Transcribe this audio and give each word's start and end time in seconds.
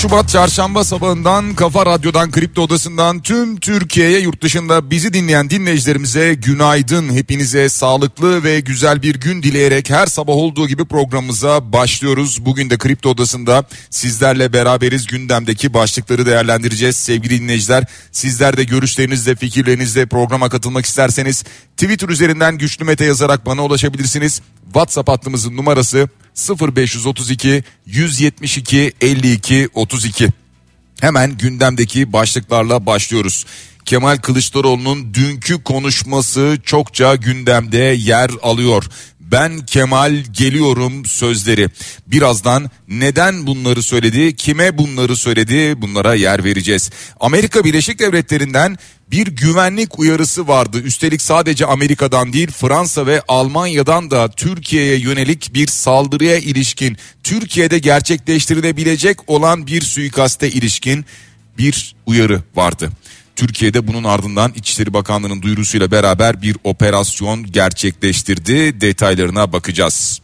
Şubat 0.00 0.28
çarşamba 0.28 0.84
sabahından 0.84 1.54
Kafa 1.54 1.86
Radyo'dan 1.86 2.30
Kripto 2.30 2.62
Odası'ndan 2.62 3.22
tüm 3.22 3.56
Türkiye'ye 3.56 4.20
yurt 4.20 4.42
dışında 4.42 4.90
bizi 4.90 5.12
dinleyen 5.12 5.50
dinleyicilerimize 5.50 6.34
günaydın. 6.34 7.14
Hepinize 7.14 7.68
sağlıklı 7.68 8.44
ve 8.44 8.60
güzel 8.60 9.02
bir 9.02 9.14
gün 9.14 9.42
dileyerek 9.42 9.90
her 9.90 10.06
sabah 10.06 10.32
olduğu 10.32 10.68
gibi 10.68 10.84
programımıza 10.84 11.72
başlıyoruz. 11.72 12.44
Bugün 12.44 12.70
de 12.70 12.78
Kripto 12.78 13.10
Odası'nda 13.10 13.64
sizlerle 13.90 14.52
beraberiz 14.52 15.06
gündemdeki 15.06 15.74
başlıkları 15.74 16.26
değerlendireceğiz. 16.26 16.96
Sevgili 16.96 17.40
dinleyiciler 17.40 17.84
sizler 18.12 18.56
de 18.56 18.64
görüşlerinizle 18.64 19.34
fikirlerinizle 19.34 20.06
programa 20.06 20.48
katılmak 20.48 20.86
isterseniz 20.86 21.44
Twitter 21.76 22.08
üzerinden 22.08 22.58
güçlü 22.58 22.84
mete 22.84 23.04
yazarak 23.04 23.46
bana 23.46 23.64
ulaşabilirsiniz. 23.64 24.42
WhatsApp 24.64 25.08
hattımızın 25.08 25.56
numarası 25.56 26.08
0532 26.34 27.64
172 27.86 28.92
52 29.00 29.68
32. 29.74 30.28
Hemen 31.00 31.38
gündemdeki 31.38 32.12
başlıklarla 32.12 32.86
başlıyoruz. 32.86 33.46
Kemal 33.84 34.16
Kılıçdaroğlu'nun 34.16 35.14
dünkü 35.14 35.62
konuşması 35.62 36.58
çokça 36.64 37.14
gündemde 37.14 37.78
yer 37.98 38.30
alıyor. 38.42 38.84
Ben 39.20 39.66
Kemal 39.66 40.24
geliyorum 40.30 41.04
sözleri. 41.04 41.68
Birazdan 42.06 42.70
neden 42.88 43.46
bunları 43.46 43.82
söyledi, 43.82 44.36
kime 44.36 44.78
bunları 44.78 45.16
söyledi 45.16 45.82
bunlara 45.82 46.14
yer 46.14 46.44
vereceğiz. 46.44 46.90
Amerika 47.20 47.64
Birleşik 47.64 47.98
Devletleri'nden 47.98 48.76
bir 49.12 49.26
güvenlik 49.26 49.98
uyarısı 49.98 50.48
vardı. 50.48 50.80
Üstelik 50.80 51.22
sadece 51.22 51.66
Amerika'dan 51.66 52.32
değil 52.32 52.50
Fransa 52.50 53.06
ve 53.06 53.22
Almanya'dan 53.28 54.10
da 54.10 54.30
Türkiye'ye 54.30 54.98
yönelik 54.98 55.54
bir 55.54 55.66
saldırıya 55.66 56.38
ilişkin 56.38 56.96
Türkiye'de 57.22 57.78
gerçekleştirilebilecek 57.78 59.30
olan 59.30 59.66
bir 59.66 59.82
suikaste 59.82 60.50
ilişkin 60.50 61.04
bir 61.58 61.94
uyarı 62.06 62.42
vardı. 62.54 62.90
Türkiye'de 63.36 63.86
bunun 63.86 64.04
ardından 64.04 64.52
İçişleri 64.56 64.92
Bakanlığı'nın 64.92 65.42
duyurusuyla 65.42 65.90
beraber 65.90 66.42
bir 66.42 66.56
operasyon 66.64 67.52
gerçekleştirdi. 67.52 68.80
Detaylarına 68.80 69.52
bakacağız. 69.52 70.20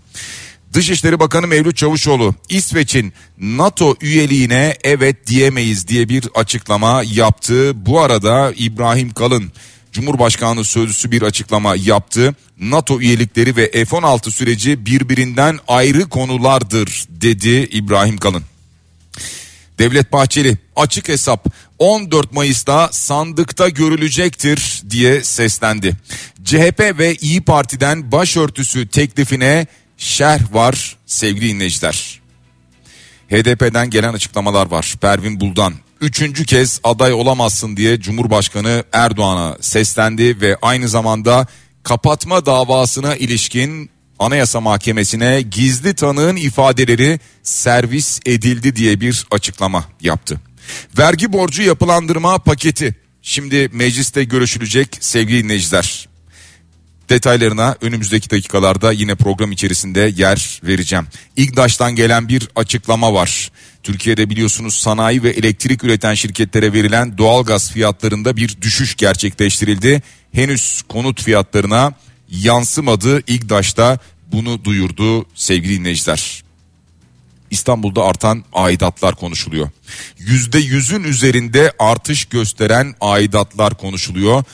Dışişleri 0.72 1.20
Bakanı 1.20 1.46
Mevlüt 1.46 1.76
Çavuşoğlu 1.76 2.34
İsveç'in 2.48 3.12
NATO 3.38 3.96
üyeliğine 4.00 4.76
evet 4.84 5.26
diyemeyiz 5.26 5.88
diye 5.88 6.08
bir 6.08 6.28
açıklama 6.34 7.02
yaptı. 7.12 7.86
Bu 7.86 8.00
arada 8.00 8.52
İbrahim 8.56 9.12
Kalın 9.12 9.52
Cumhurbaşkanı 9.92 10.64
sözcüsü 10.64 11.10
bir 11.10 11.22
açıklama 11.22 11.76
yaptı. 11.76 12.34
NATO 12.60 13.00
üyelikleri 13.00 13.56
ve 13.56 13.70
F-16 13.70 14.30
süreci 14.30 14.86
birbirinden 14.86 15.58
ayrı 15.68 16.08
konulardır 16.08 17.04
dedi 17.08 17.68
İbrahim 17.72 18.16
Kalın. 18.16 18.42
Devlet 19.78 20.12
Bahçeli 20.12 20.56
açık 20.76 21.08
hesap 21.08 21.46
14 21.78 22.32
Mayıs'ta 22.32 22.88
sandıkta 22.92 23.68
görülecektir 23.68 24.82
diye 24.90 25.24
seslendi. 25.24 25.92
CHP 26.44 26.80
ve 26.98 27.14
İyi 27.14 27.40
Parti'den 27.40 28.12
başörtüsü 28.12 28.88
teklifine 28.88 29.66
şerh 29.96 30.54
var 30.54 30.96
sevgili 31.06 31.48
dinleyiciler. 31.48 32.20
HDP'den 33.30 33.90
gelen 33.90 34.14
açıklamalar 34.14 34.66
var. 34.66 34.94
Pervin 35.00 35.40
Buldan 35.40 35.74
üçüncü 36.00 36.44
kez 36.44 36.80
aday 36.84 37.12
olamazsın 37.12 37.76
diye 37.76 38.00
Cumhurbaşkanı 38.00 38.84
Erdoğan'a 38.92 39.56
seslendi 39.60 40.40
ve 40.40 40.56
aynı 40.62 40.88
zamanda 40.88 41.46
kapatma 41.82 42.46
davasına 42.46 43.16
ilişkin 43.16 43.90
Anayasa 44.18 44.60
Mahkemesi'ne 44.60 45.42
gizli 45.42 45.94
tanığın 45.94 46.36
ifadeleri 46.36 47.20
servis 47.42 48.20
edildi 48.26 48.76
diye 48.76 49.00
bir 49.00 49.26
açıklama 49.30 49.84
yaptı. 50.00 50.40
Vergi 50.98 51.32
borcu 51.32 51.62
yapılandırma 51.62 52.38
paketi 52.38 52.96
şimdi 53.22 53.68
mecliste 53.72 54.24
görüşülecek 54.24 54.96
sevgili 55.00 55.44
dinleyiciler. 55.44 56.08
Detaylarına 57.08 57.76
önümüzdeki 57.80 58.30
dakikalarda 58.30 58.92
yine 58.92 59.14
program 59.14 59.52
içerisinde 59.52 60.12
yer 60.16 60.60
vereceğim. 60.64 61.06
İGDAŞ'tan 61.36 61.96
gelen 61.96 62.28
bir 62.28 62.48
açıklama 62.56 63.14
var. 63.14 63.50
Türkiye'de 63.82 64.30
biliyorsunuz 64.30 64.74
sanayi 64.74 65.22
ve 65.22 65.30
elektrik 65.30 65.84
üreten 65.84 66.14
şirketlere 66.14 66.72
verilen 66.72 67.18
doğalgaz 67.18 67.70
fiyatlarında 67.70 68.36
bir 68.36 68.56
düşüş 68.62 68.94
gerçekleştirildi. 68.94 70.02
Henüz 70.32 70.82
konut 70.88 71.22
fiyatlarına 71.22 71.92
yansımadı. 72.30 73.22
İGDAŞ'ta 73.26 73.98
bunu 74.32 74.64
duyurdu 74.64 75.26
sevgili 75.34 75.78
dinleyiciler. 75.78 76.42
İstanbul'da 77.50 78.04
artan 78.04 78.44
aidatlar 78.52 79.14
konuşuluyor. 79.14 79.70
Yüzde 80.18 80.58
yüzün 80.58 81.04
üzerinde 81.04 81.72
artış 81.78 82.24
gösteren 82.24 82.94
aidatlar 83.00 83.74
konuşuluyor. 83.74 84.44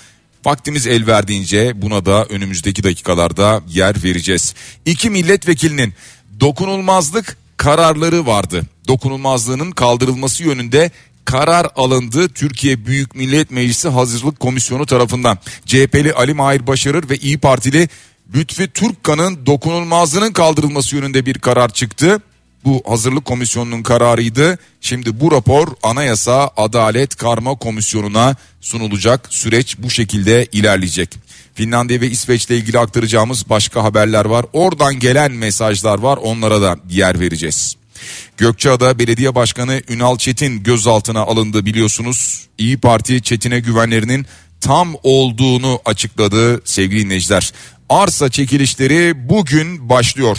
Vaktimiz 0.45 0.87
el 0.87 1.07
verdiğince 1.07 1.83
buna 1.83 2.07
da 2.07 2.25
önümüzdeki 2.25 2.85
dakikalarda 2.85 3.63
yer 3.69 4.05
vereceğiz. 4.05 4.55
İki 4.87 5.11
milletvekilinin 5.11 5.95
dokunulmazlık 6.41 7.37
kararları 7.57 8.27
vardı. 8.27 8.63
Dokunulmazlığının 8.89 9.71
kaldırılması 9.71 10.43
yönünde 10.43 10.91
karar 11.25 11.67
alındı 11.77 12.29
Türkiye 12.29 12.87
Büyük 12.87 13.15
Millet 13.15 13.51
Meclisi 13.51 13.89
Hazırlık 13.89 14.41
Komisyonu 14.41 14.87
tarafından. 14.87 15.39
CHP'li 15.67 16.13
Ali 16.13 16.35
Mahir 16.35 16.67
Başarır 16.67 17.11
ve 17.11 17.17
İyi 17.17 17.39
Partili 17.39 17.89
Lütfi 18.35 18.69
Türkkan'ın 18.69 19.47
dokunulmazlığının 19.47 20.33
kaldırılması 20.33 20.97
yönünde 20.97 21.27
bir 21.27 21.39
karar 21.39 21.73
çıktı. 21.73 22.21
Bu 22.65 22.83
hazırlık 22.87 23.25
komisyonunun 23.25 23.83
kararıydı. 23.83 24.59
Şimdi 24.81 25.21
bu 25.21 25.33
rapor 25.33 25.69
Anayasa 25.83 26.51
Adalet 26.57 27.17
Karma 27.17 27.55
Komisyonu'na 27.55 28.37
sunulacak. 28.61 29.27
Süreç 29.31 29.79
bu 29.79 29.91
şekilde 29.91 30.47
ilerleyecek. 30.53 31.19
Finlandiya 31.55 32.01
ve 32.01 32.11
İsveç'le 32.11 32.51
ilgili 32.51 32.79
aktaracağımız 32.79 33.49
başka 33.51 33.85
haberler 33.85 34.25
var. 34.25 34.47
Oradan 34.53 34.99
gelen 34.99 35.33
mesajlar 35.33 35.99
var. 35.99 36.17
Onlara 36.17 36.63
da 36.63 36.77
yer 36.91 37.21
vereceğiz. 37.21 37.77
Gökçeada 38.37 38.99
Belediye 38.99 39.35
Başkanı 39.35 39.83
Ünal 39.89 40.17
Çetin 40.17 40.63
gözaltına 40.63 41.21
alındı 41.21 41.67
biliyorsunuz. 41.67 42.47
İyi 42.59 42.79
Parti 42.79 43.23
Çetin'e 43.23 43.61
güvenlerinin 43.61 44.27
tam 44.61 44.97
olduğunu 45.03 45.81
açıkladı 45.85 46.63
sevgili 46.65 47.05
dinleyiciler. 47.05 47.53
Arsa 47.89 48.31
çekilişleri 48.31 49.29
bugün 49.29 49.89
başlıyor. 49.89 50.39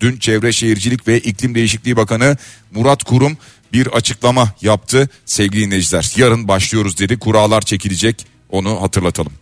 Dün 0.00 0.18
Çevre 0.18 0.52
Şehircilik 0.52 1.08
ve 1.08 1.20
İklim 1.20 1.54
Değişikliği 1.54 1.96
Bakanı 1.96 2.36
Murat 2.74 3.04
Kurum 3.04 3.36
bir 3.72 3.86
açıklama 3.86 4.52
yaptı 4.62 5.08
sevgili 5.24 5.66
dinleyiciler. 5.66 6.12
Yarın 6.16 6.48
başlıyoruz 6.48 6.98
dedi. 6.98 7.18
Kurallar 7.18 7.62
çekilecek 7.62 8.26
onu 8.50 8.82
hatırlatalım. 8.82 9.32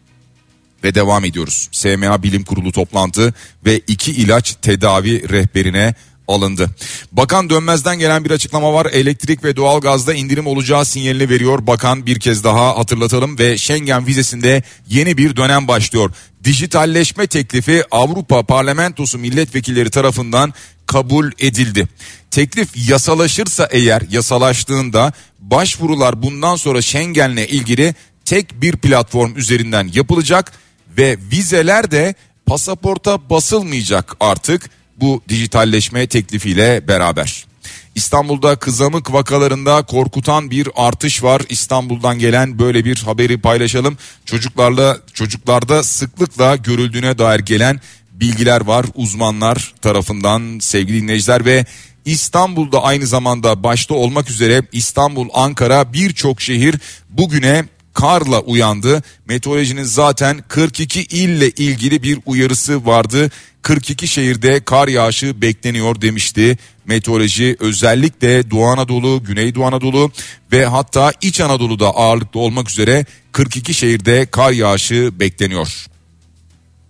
Ve 0.84 0.94
devam 0.94 1.24
ediyoruz. 1.24 1.68
SMA 1.72 2.22
Bilim 2.22 2.44
Kurulu 2.44 2.72
toplantı 2.72 3.34
ve 3.66 3.80
iki 3.86 4.12
ilaç 4.12 4.56
tedavi 4.62 5.28
rehberine 5.28 5.94
alındı. 6.28 6.70
Bakan 7.12 7.50
Dönmez'den 7.50 7.98
gelen 7.98 8.24
bir 8.24 8.30
açıklama 8.30 8.72
var. 8.72 8.86
Elektrik 8.86 9.44
ve 9.44 9.56
doğalgazda 9.56 10.14
indirim 10.14 10.46
olacağı 10.46 10.84
sinyalini 10.84 11.28
veriyor. 11.28 11.66
Bakan 11.66 12.06
bir 12.06 12.20
kez 12.20 12.44
daha 12.44 12.78
hatırlatalım 12.78 13.38
ve 13.38 13.58
Schengen 13.58 14.06
vizesinde 14.06 14.62
yeni 14.88 15.16
bir 15.18 15.36
dönem 15.36 15.68
başlıyor. 15.68 16.10
Dijitalleşme 16.44 17.26
teklifi 17.26 17.82
Avrupa 17.90 18.42
Parlamentosu 18.42 19.18
milletvekilleri 19.18 19.90
tarafından 19.90 20.54
kabul 20.86 21.30
edildi. 21.38 21.88
Teklif 22.30 22.88
yasalaşırsa 22.88 23.68
eğer 23.70 24.02
yasalaştığında 24.10 25.12
başvurular 25.40 26.22
bundan 26.22 26.56
sonra 26.56 26.82
Schengen'le 26.82 27.46
ilgili 27.48 27.94
tek 28.24 28.62
bir 28.62 28.76
platform 28.76 29.36
üzerinden 29.36 29.90
yapılacak 29.94 30.52
ve 30.98 31.16
vizeler 31.32 31.90
de 31.90 32.14
pasaporta 32.46 33.30
basılmayacak 33.30 34.16
artık 34.20 34.70
bu 35.00 35.22
dijitalleşme 35.28 36.06
teklifiyle 36.06 36.88
beraber. 36.88 37.46
İstanbul'da 37.94 38.56
kızamık 38.56 39.12
vakalarında 39.12 39.82
korkutan 39.82 40.50
bir 40.50 40.68
artış 40.76 41.22
var. 41.22 41.42
İstanbul'dan 41.48 42.18
gelen 42.18 42.58
böyle 42.58 42.84
bir 42.84 42.96
haberi 42.96 43.40
paylaşalım. 43.40 43.98
Çocuklarla 44.24 44.98
çocuklarda 45.14 45.82
sıklıkla 45.82 46.56
görüldüğüne 46.56 47.18
dair 47.18 47.40
gelen 47.40 47.80
bilgiler 48.12 48.60
var 48.60 48.86
uzmanlar 48.94 49.74
tarafından 49.82 50.58
sevgili 50.58 51.02
dinleyiciler 51.02 51.44
ve 51.44 51.64
İstanbul'da 52.04 52.82
aynı 52.82 53.06
zamanda 53.06 53.62
başta 53.62 53.94
olmak 53.94 54.30
üzere 54.30 54.62
İstanbul, 54.72 55.28
Ankara 55.34 55.92
birçok 55.92 56.40
şehir 56.40 56.74
bugüne 57.10 57.64
karla 57.94 58.40
uyandı. 58.40 59.02
Meteorolojinin 59.26 59.82
zaten 59.82 60.44
42 60.48 61.02
ille 61.02 61.50
ilgili 61.50 62.02
bir 62.02 62.18
uyarısı 62.26 62.86
vardı. 62.86 63.30
42 63.62 64.08
şehirde 64.08 64.64
kar 64.64 64.88
yağışı 64.88 65.42
bekleniyor 65.42 66.00
demişti. 66.00 66.58
Meteoroloji 66.86 67.56
özellikle 67.60 68.50
Doğu 68.50 68.64
Anadolu, 68.64 69.24
Güneydoğu 69.24 69.64
Anadolu 69.64 70.12
ve 70.52 70.66
hatta 70.66 71.12
İç 71.22 71.40
Anadolu'da 71.40 71.88
ağırlıklı 71.88 72.40
olmak 72.40 72.70
üzere 72.70 73.04
42 73.32 73.74
şehirde 73.74 74.26
kar 74.26 74.52
yağışı 74.52 75.20
bekleniyor. 75.20 75.86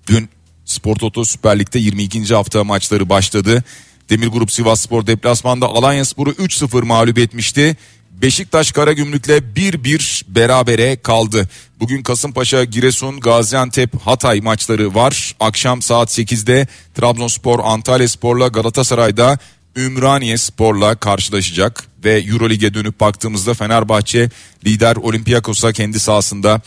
Dün 0.07 0.29
Spor 0.65 0.97
Toto 0.97 1.25
Süper 1.25 1.59
Lig'de 1.59 1.79
22. 1.79 2.35
hafta 2.35 2.65
maçları 2.65 3.09
başladı. 3.09 3.65
Demir 4.11 4.27
Grup 4.27 4.53
Sivas 4.53 4.81
Spor 4.81 5.07
deplasmanda 5.07 5.67
Alanya 5.67 6.05
Spor'u 6.05 6.31
3-0 6.31 6.83
mağlup 6.83 7.19
etmişti. 7.19 7.77
Beşiktaş 8.23 8.73
Karagümrük'le 8.73 9.43
1-1 9.57 10.23
berabere 10.29 10.97
kaldı. 10.97 11.49
Bugün 11.81 12.03
Kasımpaşa, 12.03 12.65
Giresun, 12.65 13.21
Gaziantep, 13.21 14.01
Hatay 14.01 14.41
maçları 14.41 14.95
var. 14.95 15.35
Akşam 15.41 15.83
saat 15.83 16.19
8'de 16.19 16.67
Trabzonspor, 16.95 17.61
Antalya 17.63 18.09
Spor'la 18.09 18.49
Galatasaray'da 18.49 19.39
Ümraniye 19.77 20.39
Spor'la 20.39 20.95
karşılaşacak 20.95 21.85
ve 22.05 22.21
Eurolig'e 22.21 22.75
dönüp 22.75 23.01
baktığımızda 23.01 23.55
Fenerbahçe 23.55 24.31
lider 24.67 24.97
Olympiakos'a 24.97 25.73
kendi 25.73 26.01
sahasında 26.01 26.61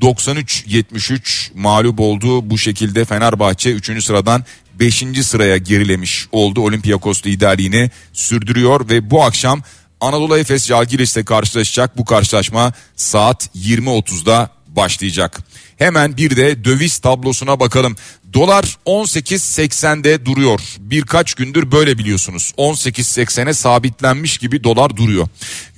93-73 0.00 1.50
mağlup 1.54 2.00
oldu. 2.00 2.50
Bu 2.50 2.58
şekilde 2.58 3.04
Fenerbahçe 3.04 3.70
3. 3.70 4.04
sıradan 4.04 4.44
5. 4.80 5.04
sıraya 5.22 5.56
gerilemiş 5.56 6.26
oldu. 6.32 6.60
Olympiakos 6.60 7.26
liderliğini 7.26 7.90
sürdürüyor 8.12 8.88
ve 8.88 9.10
bu 9.10 9.24
akşam 9.24 9.62
Anadolu 10.04 10.38
Efes 10.38 10.66
Jalgiris'le 10.66 11.24
karşılaşacak. 11.24 11.98
Bu 11.98 12.04
karşılaşma 12.04 12.72
saat 12.96 13.48
20.30'da 13.56 14.50
başlayacak. 14.68 15.40
Hemen 15.76 16.16
bir 16.16 16.36
de 16.36 16.64
döviz 16.64 16.98
tablosuna 16.98 17.60
bakalım. 17.60 17.96
Dolar 18.32 18.76
18.80'de 18.86 20.26
duruyor. 20.26 20.60
Birkaç 20.78 21.34
gündür 21.34 21.72
böyle 21.72 21.98
biliyorsunuz. 21.98 22.52
18.80'e 22.58 23.52
sabitlenmiş 23.52 24.38
gibi 24.38 24.64
dolar 24.64 24.96
duruyor. 24.96 25.28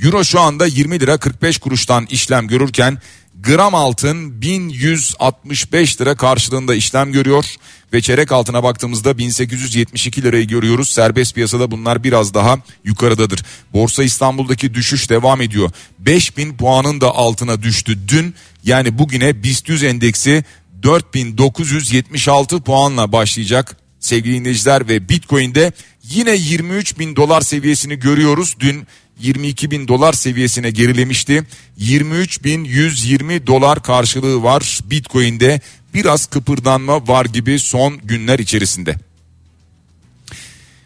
Euro 0.04 0.24
şu 0.24 0.40
anda 0.40 0.66
20 0.66 1.00
lira 1.00 1.18
45 1.18 1.58
kuruştan 1.58 2.06
işlem 2.10 2.48
görürken 2.48 2.98
gram 3.42 3.74
altın 3.74 4.42
1165 4.42 6.00
lira 6.00 6.14
karşılığında 6.14 6.74
işlem 6.74 7.12
görüyor 7.12 7.44
ve 7.92 8.00
çeyrek 8.00 8.32
altına 8.32 8.62
baktığımızda 8.62 9.18
1872 9.18 10.22
lirayı 10.22 10.48
görüyoruz. 10.48 10.90
Serbest 10.90 11.34
piyasada 11.34 11.70
bunlar 11.70 12.04
biraz 12.04 12.34
daha 12.34 12.58
yukarıdadır. 12.84 13.44
Borsa 13.72 14.04
İstanbul'daki 14.04 14.74
düşüş 14.74 15.10
devam 15.10 15.40
ediyor. 15.40 15.70
5000 15.98 16.56
puanın 16.56 17.00
da 17.00 17.14
altına 17.14 17.62
düştü 17.62 17.98
dün. 18.08 18.34
Yani 18.64 18.98
bugüne 18.98 19.42
BIST 19.42 19.68
100 19.68 19.82
endeksi 19.82 20.44
4976 20.82 22.60
puanla 22.60 23.12
başlayacak 23.12 23.76
sevgili 24.00 24.40
dinleyiciler 24.40 24.88
ve 24.88 25.08
Bitcoin'de 25.08 25.72
yine 26.10 26.34
23 26.36 26.98
bin 26.98 27.16
dolar 27.16 27.40
seviyesini 27.40 27.98
görüyoruz. 27.98 28.56
Dün 28.60 28.86
22 29.20 29.70
bin 29.70 29.88
dolar 29.88 30.12
seviyesine 30.12 30.70
gerilemişti. 30.70 31.42
23 31.76 32.44
bin 32.44 32.64
120 32.64 33.46
dolar 33.46 33.82
karşılığı 33.82 34.42
var 34.42 34.80
Bitcoin'de 34.84 35.60
biraz 35.94 36.26
kıpırdanma 36.26 37.08
var 37.08 37.24
gibi 37.24 37.58
son 37.58 37.98
günler 38.04 38.38
içerisinde. 38.38 38.96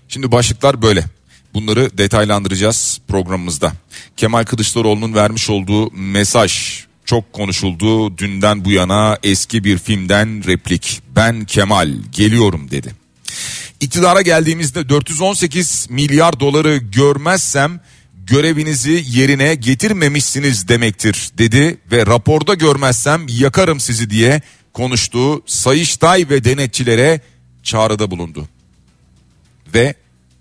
Şimdi 0.08 0.32
başlıklar 0.32 0.82
böyle. 0.82 1.04
Bunları 1.54 1.98
detaylandıracağız 1.98 3.00
programımızda. 3.08 3.72
Kemal 4.16 4.44
Kılıçdaroğlu'nun 4.44 5.14
vermiş 5.14 5.50
olduğu 5.50 5.90
mesaj 5.90 6.84
çok 7.04 7.32
konuşuldu. 7.32 8.18
Dünden 8.18 8.64
bu 8.64 8.70
yana 8.70 9.18
eski 9.22 9.64
bir 9.64 9.78
filmden 9.78 10.46
replik. 10.46 11.02
Ben 11.16 11.44
Kemal 11.44 11.94
geliyorum 12.12 12.70
dedi. 12.70 12.94
İktidara 13.80 14.22
geldiğimizde 14.22 14.88
418 14.88 15.86
milyar 15.90 16.40
doları 16.40 16.76
görmezsem 16.76 17.80
görevinizi 18.26 19.04
yerine 19.08 19.54
getirmemişsiniz 19.54 20.68
demektir 20.68 21.30
dedi 21.38 21.78
ve 21.92 22.06
raporda 22.06 22.54
görmezsem 22.54 23.26
yakarım 23.28 23.80
sizi 23.80 24.10
diye 24.10 24.40
konuştuğu 24.72 25.42
Sayıştay 25.46 26.26
ve 26.30 26.44
denetçilere 26.44 27.20
çağrıda 27.62 28.10
bulundu. 28.10 28.48
Ve 29.74 29.94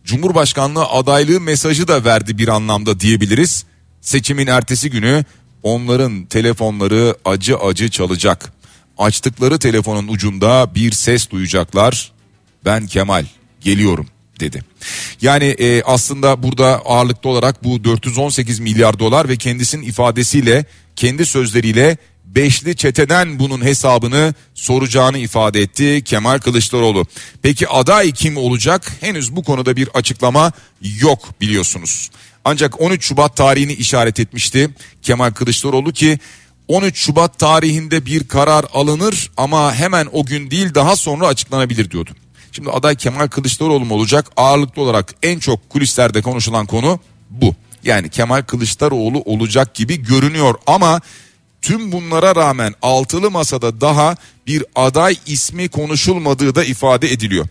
Cumhurbaşkanlığı 0.04 0.86
adaylığı 0.86 1.40
mesajı 1.40 1.88
da 1.88 2.06
verdi 2.06 2.38
bir 2.38 2.48
anlamda 2.48 3.00
diyebiliriz. 3.00 3.66
Seçimin 4.02 4.48
ertesi 4.48 4.90
günü 4.90 5.26
onların 5.64 6.26
telefonları 6.26 7.16
acı 7.26 7.58
acı 7.58 7.90
çalacak. 7.90 8.54
Açtıkları 8.98 9.60
telefonun 9.60 10.08
ucunda 10.08 10.76
bir 10.76 10.92
ses 10.92 11.30
duyacaklar. 11.30 12.12
Ben 12.66 12.88
Kemal 12.88 13.26
geliyorum 13.62 14.08
dedi. 14.40 14.62
Yani 15.22 15.46
e, 15.46 15.84
aslında 15.84 16.44
burada 16.44 16.82
ağırlıklı 16.86 17.30
olarak 17.30 17.64
bu 17.64 17.84
418 17.84 18.60
milyar 18.60 19.00
dolar 19.00 19.30
ve 19.30 19.38
kendisinin 19.38 19.84
ifadesiyle 19.84 20.66
kendi 20.96 21.26
sözleriyle 21.26 21.98
beşli 22.36 22.76
çeteden 22.76 23.40
bunun 23.40 23.66
hesabını 23.66 24.34
soracağını 24.54 25.18
ifade 25.18 25.62
etti 25.62 26.02
Kemal 26.06 26.40
Kılıçdaroğlu. 26.40 27.06
Peki 27.42 27.68
aday 27.68 28.12
kim 28.12 28.38
olacak? 28.38 28.92
Henüz 29.00 29.36
bu 29.36 29.44
konuda 29.44 29.76
bir 29.76 29.90
açıklama 29.94 30.52
yok 30.82 31.42
biliyorsunuz. 31.42 32.10
Ancak 32.46 32.82
13 32.82 33.06
Şubat 33.06 33.38
tarihini 33.38 33.74
işaret 33.74 34.20
etmişti 34.20 34.70
Kemal 35.02 35.32
Kılıçdaroğlu 35.32 35.94
ki 35.94 36.20
13 36.68 36.98
Şubat 36.98 37.40
tarihinde 37.40 38.06
bir 38.06 38.28
karar 38.28 38.66
alınır 38.74 39.32
ama 39.38 39.76
hemen 39.76 40.08
o 40.12 40.26
gün 40.26 40.52
değil 40.52 40.74
daha 40.76 40.96
sonra 40.96 41.28
açıklanabilir 41.28 41.92
diyordu. 41.92 42.12
Şimdi 42.52 42.70
aday 42.70 42.96
Kemal 42.96 43.28
Kılıçdaroğlu 43.28 43.86
mu 43.86 43.94
olacak? 43.94 44.26
Ağırlıklı 44.38 44.82
olarak 44.82 45.16
en 45.24 45.40
çok 45.40 45.70
kulislerde 45.70 46.22
konuşulan 46.22 46.66
konu 46.66 47.00
bu. 47.30 47.56
Yani 47.84 48.10
Kemal 48.10 48.42
Kılıçdaroğlu 48.42 49.22
olacak 49.22 49.74
gibi 49.74 50.04
görünüyor 50.04 50.56
ama 50.68 51.02
tüm 51.62 51.92
bunlara 51.92 52.36
rağmen 52.36 52.74
altılı 52.82 53.32
masada 53.32 53.82
daha 53.82 54.16
bir 54.48 54.66
aday 54.76 55.18
ismi 55.26 55.70
konuşulmadığı 55.70 56.56
da 56.56 56.64
ifade 56.64 57.12
ediliyor. 57.12 57.48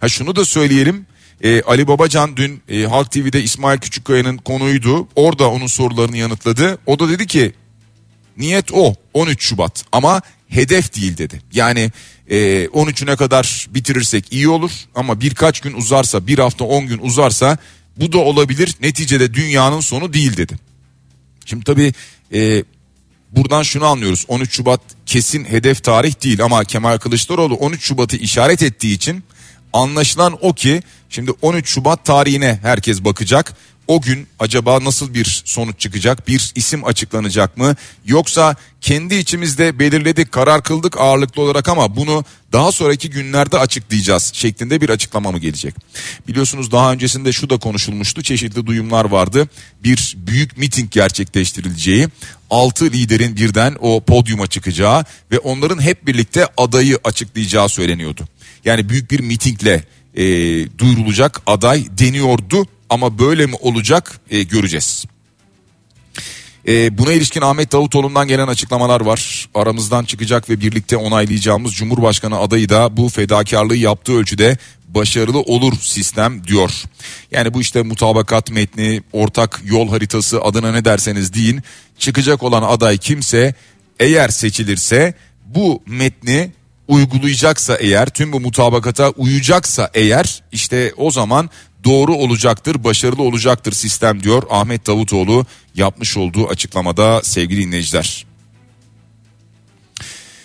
Ha 0.00 0.08
şunu 0.08 0.36
da 0.36 0.44
söyleyelim. 0.44 1.06
Ee, 1.44 1.62
Ali 1.62 1.88
Babacan 1.88 2.36
dün 2.36 2.62
e, 2.68 2.82
Halk 2.82 3.10
TV'de 3.12 3.42
İsmail 3.42 3.78
Küçükkaya'nın 3.78 4.36
konuydu. 4.36 5.08
Orada 5.16 5.50
onun 5.50 5.66
sorularını 5.66 6.16
yanıtladı. 6.16 6.78
O 6.86 6.98
da 6.98 7.08
dedi 7.08 7.26
ki 7.26 7.52
niyet 8.36 8.72
o 8.72 8.94
13 9.14 9.42
Şubat 9.42 9.84
ama 9.92 10.22
hedef 10.48 10.94
değil 10.94 11.18
dedi. 11.18 11.40
Yani 11.52 11.90
e, 12.28 12.64
13'üne 12.64 13.16
kadar 13.16 13.66
bitirirsek 13.70 14.32
iyi 14.32 14.48
olur 14.48 14.70
ama 14.94 15.20
birkaç 15.20 15.60
gün 15.60 15.72
uzarsa 15.72 16.26
bir 16.26 16.38
hafta 16.38 16.64
10 16.64 16.86
gün 16.86 16.98
uzarsa 16.98 17.58
bu 17.96 18.12
da 18.12 18.18
olabilir. 18.18 18.74
Neticede 18.82 19.34
dünyanın 19.34 19.80
sonu 19.80 20.12
değil 20.12 20.36
dedi. 20.36 20.58
Şimdi 21.44 21.64
tabii 21.64 21.92
e, 22.34 22.64
buradan 23.32 23.62
şunu 23.62 23.86
anlıyoruz. 23.86 24.24
13 24.28 24.52
Şubat 24.52 24.80
kesin 25.06 25.44
hedef 25.44 25.84
tarih 25.84 26.24
değil 26.24 26.44
ama 26.44 26.64
Kemal 26.64 26.98
Kılıçdaroğlu 26.98 27.54
13 27.54 27.84
Şubat'ı 27.84 28.16
işaret 28.16 28.62
ettiği 28.62 28.94
için 28.94 29.24
anlaşılan 29.72 30.38
o 30.40 30.52
ki 30.52 30.82
şimdi 31.10 31.30
13 31.42 31.68
Şubat 31.68 32.04
tarihine 32.04 32.58
herkes 32.62 33.04
bakacak 33.04 33.54
o 33.88 34.00
gün 34.00 34.26
acaba 34.38 34.84
nasıl 34.84 35.14
bir 35.14 35.42
sonuç 35.44 35.80
çıkacak? 35.80 36.28
Bir 36.28 36.52
isim 36.54 36.84
açıklanacak 36.84 37.56
mı? 37.56 37.76
Yoksa 38.06 38.56
kendi 38.80 39.14
içimizde 39.14 39.78
belirledik, 39.78 40.32
karar 40.32 40.62
kıldık 40.62 40.96
ağırlıklı 40.96 41.42
olarak 41.42 41.68
ama 41.68 41.96
bunu 41.96 42.24
daha 42.52 42.72
sonraki 42.72 43.10
günlerde 43.10 43.58
açıklayacağız 43.58 44.30
şeklinde 44.34 44.80
bir 44.80 44.88
açıklama 44.88 45.30
mı 45.30 45.38
gelecek? 45.38 45.74
Biliyorsunuz 46.28 46.72
daha 46.72 46.92
öncesinde 46.92 47.32
şu 47.32 47.50
da 47.50 47.58
konuşulmuştu. 47.58 48.22
Çeşitli 48.22 48.66
duyumlar 48.66 49.04
vardı. 49.04 49.48
Bir 49.84 50.16
büyük 50.16 50.58
miting 50.58 50.90
gerçekleştirileceği, 50.90 52.08
altı 52.50 52.84
liderin 52.84 53.36
birden 53.36 53.76
o 53.80 54.00
podyuma 54.00 54.46
çıkacağı 54.46 55.04
ve 55.32 55.38
onların 55.38 55.82
hep 55.82 56.06
birlikte 56.06 56.46
adayı 56.56 56.98
açıklayacağı 57.04 57.68
söyleniyordu. 57.68 58.28
Yani 58.64 58.88
büyük 58.88 59.10
bir 59.10 59.20
mitingle 59.20 59.84
e, 60.14 60.24
duyurulacak 60.78 61.42
aday 61.46 61.86
deniyordu 61.98 62.66
ama 62.90 63.18
böyle 63.18 63.46
mi 63.46 63.54
olacak 63.60 64.20
e, 64.30 64.42
göreceğiz. 64.42 65.04
Ee, 66.68 66.98
buna 66.98 67.12
ilişkin 67.12 67.40
Ahmet 67.40 67.72
Davutoğlu'ndan 67.72 68.28
gelen 68.28 68.46
açıklamalar 68.48 69.00
var. 69.00 69.48
Aramızdan 69.54 70.04
çıkacak 70.04 70.50
ve 70.50 70.60
birlikte 70.60 70.96
onaylayacağımız 70.96 71.74
Cumhurbaşkanı 71.74 72.38
adayı 72.38 72.68
da 72.68 72.96
bu 72.96 73.08
fedakarlığı 73.08 73.76
yaptığı 73.76 74.12
ölçüde 74.12 74.56
başarılı 74.88 75.40
olur 75.40 75.72
sistem 75.80 76.44
diyor. 76.44 76.70
Yani 77.30 77.54
bu 77.54 77.60
işte 77.60 77.82
mutabakat 77.82 78.50
metni, 78.50 79.02
ortak 79.12 79.60
yol 79.64 79.88
haritası 79.88 80.42
adına 80.42 80.72
ne 80.72 80.84
derseniz 80.84 81.34
deyin. 81.34 81.62
Çıkacak 81.98 82.42
olan 82.42 82.62
aday 82.62 82.98
kimse 82.98 83.54
eğer 84.00 84.28
seçilirse 84.28 85.14
bu 85.46 85.82
metni 85.86 86.52
uygulayacaksa 86.88 87.76
eğer 87.76 88.08
tüm 88.08 88.32
bu 88.32 88.40
mutabakata 88.40 89.10
uyacaksa 89.10 89.90
eğer 89.94 90.42
işte 90.52 90.92
o 90.96 91.10
zaman 91.10 91.50
doğru 91.84 92.14
olacaktır, 92.14 92.84
başarılı 92.84 93.22
olacaktır 93.22 93.72
sistem 93.72 94.22
diyor 94.22 94.42
Ahmet 94.50 94.86
Davutoğlu 94.86 95.46
yapmış 95.74 96.16
olduğu 96.16 96.48
açıklamada 96.48 97.22
sevgili 97.22 97.60
dinleyiciler. 97.60 98.26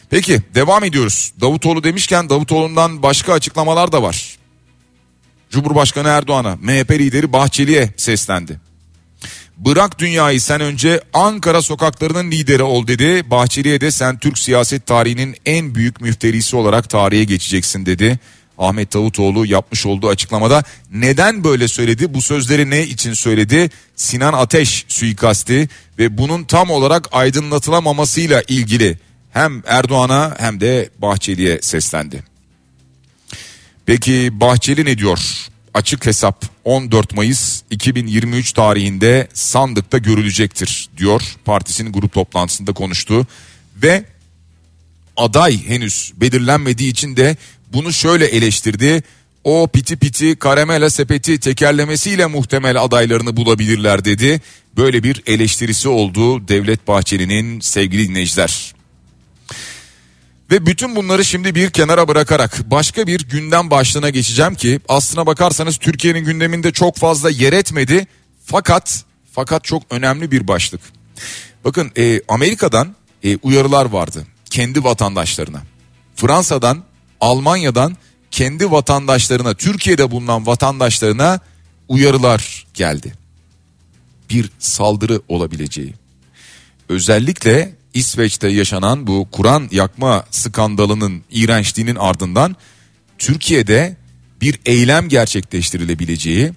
Peki 0.10 0.42
devam 0.56 0.84
ediyoruz. 0.84 1.34
Davutoğlu 1.42 1.84
demişken 1.84 2.30
Davutoğlu'ndan 2.30 3.04
başka 3.04 3.34
açıklamalar 3.34 3.92
da 3.92 4.04
var. 4.04 4.38
Cumhurbaşkanı 5.50 6.08
Erdoğan'a, 6.08 6.56
MHP 6.56 6.92
lideri 6.92 7.34
Bahçeli'ye 7.34 7.94
seslendi. 7.98 8.60
Bırak 9.58 10.00
dünyayı 10.00 10.42
sen 10.42 10.62
önce 10.62 11.02
Ankara 11.13 11.62
sokaklarının 11.62 12.32
lideri 12.32 12.63
ol 12.63 12.88
dedi. 12.88 13.32
Bahçeli'ye 13.32 13.82
de 13.82 13.92
sen 13.92 14.18
Türk 14.18 14.40
siyaset 14.40 14.86
tarihinin 14.86 15.36
en 15.46 15.75
büyük 15.75 16.02
müfterisi 16.02 16.56
olarak 16.56 16.90
tarihe 16.90 17.24
geçeceksin 17.24 17.86
dedi. 17.86 18.20
Ahmet 18.57 18.93
Davutoğlu 18.93 19.45
yapmış 19.45 19.86
olduğu 19.86 20.10
açıklamada 20.10 20.63
neden 20.91 21.43
böyle 21.43 21.67
söyledi? 21.67 22.13
Bu 22.13 22.22
sözleri 22.22 22.69
ne 22.69 22.83
için 22.83 23.13
söyledi? 23.13 23.69
Sinan 23.95 24.33
Ateş 24.33 24.86
suikasti 24.88 25.69
ve 26.00 26.17
bunun 26.17 26.43
tam 26.43 26.69
olarak 26.69 27.10
aydınlatılamamasıyla 27.12 28.43
ilgili 28.48 28.98
hem 29.31 29.63
Erdoğan'a 29.65 30.36
hem 30.39 30.60
de 30.60 30.89
Bahçeli'ye 31.00 31.62
seslendi. 31.62 32.24
Peki 33.86 34.39
Bahçeli 34.39 34.86
ne 34.86 34.98
diyor? 34.98 35.19
Açık 35.74 36.05
hesap 36.05 36.45
14 36.63 37.15
Mayıs 37.15 37.62
2023 37.69 38.51
tarihinde 38.53 39.27
sandıkta 39.33 39.98
görülecektir 39.98 40.89
diyor. 40.98 41.22
Partisinin 41.45 41.93
grup 41.93 42.13
toplantısında 42.13 42.74
konuştu 42.74 43.27
ve 43.75 44.05
aday 45.17 45.67
henüz 45.67 46.13
belirlenmediği 46.15 46.91
için 46.91 47.17
de 47.17 47.38
bunu 47.74 47.93
şöyle 47.93 48.25
eleştirdi. 48.25 49.03
O 49.43 49.67
piti 49.67 49.98
piti 49.98 50.36
karamela 50.36 50.89
sepeti 50.89 51.39
tekerlemesiyle 51.39 52.25
muhtemel 52.25 52.84
adaylarını 52.84 53.38
bulabilirler 53.38 54.05
dedi. 54.05 54.41
Böyle 54.77 55.03
bir 55.03 55.24
eleştirisi 55.25 55.89
oldu 55.89 56.48
Devlet 56.48 56.88
Bahçeli'nin 56.88 57.60
sevgili 57.60 58.10
dinleyiciler. 58.10 58.74
Ve 60.51 60.65
bütün 60.65 60.96
bunları 60.96 61.25
şimdi 61.25 61.55
bir 61.55 61.70
kenara 61.70 62.08
bırakarak 62.08 62.72
başka 62.72 63.08
bir 63.08 63.27
gündem 63.27 63.72
başlığına 63.72 64.10
geçeceğim 64.10 64.55
ki 64.55 64.79
aslına 64.88 65.25
bakarsanız 65.25 65.77
Türkiye'nin 65.77 66.25
gündeminde 66.25 66.72
çok 66.72 66.98
fazla 66.98 67.29
yer 67.29 67.53
etmedi 67.53 68.08
fakat 68.46 69.03
fakat 69.32 69.63
çok 69.63 69.84
önemli 69.89 70.32
bir 70.32 70.48
başlık. 70.48 70.82
Bakın 71.65 71.91
e, 71.98 72.22
Amerika'dan 72.27 72.96
e, 73.24 73.38
uyarılar 73.38 73.86
vardı 73.86 74.27
kendi 74.53 74.83
vatandaşlarına. 74.83 75.62
Fransa'dan, 76.15 76.83
Almanya'dan 77.22 77.98
kendi 78.31 78.72
vatandaşlarına, 78.72 79.53
Türkiye'de 79.53 80.12
bulunan 80.12 80.45
vatandaşlarına 80.45 81.39
uyarılar 81.88 82.65
geldi. 82.74 83.13
Bir 84.29 84.50
saldırı 84.60 85.22
olabileceği. 85.27 85.93
Özellikle 86.89 87.75
İsveç'te 87.93 88.48
yaşanan 88.48 89.07
bu 89.07 89.27
Kur'an 89.31 89.67
yakma 89.72 90.25
skandalının 90.31 91.24
iğrençliğinin 91.31 91.95
ardından 91.95 92.55
Türkiye'de 93.17 93.98
bir 94.41 94.60
eylem 94.65 95.10
gerçekleştirilebileceği 95.10 96.51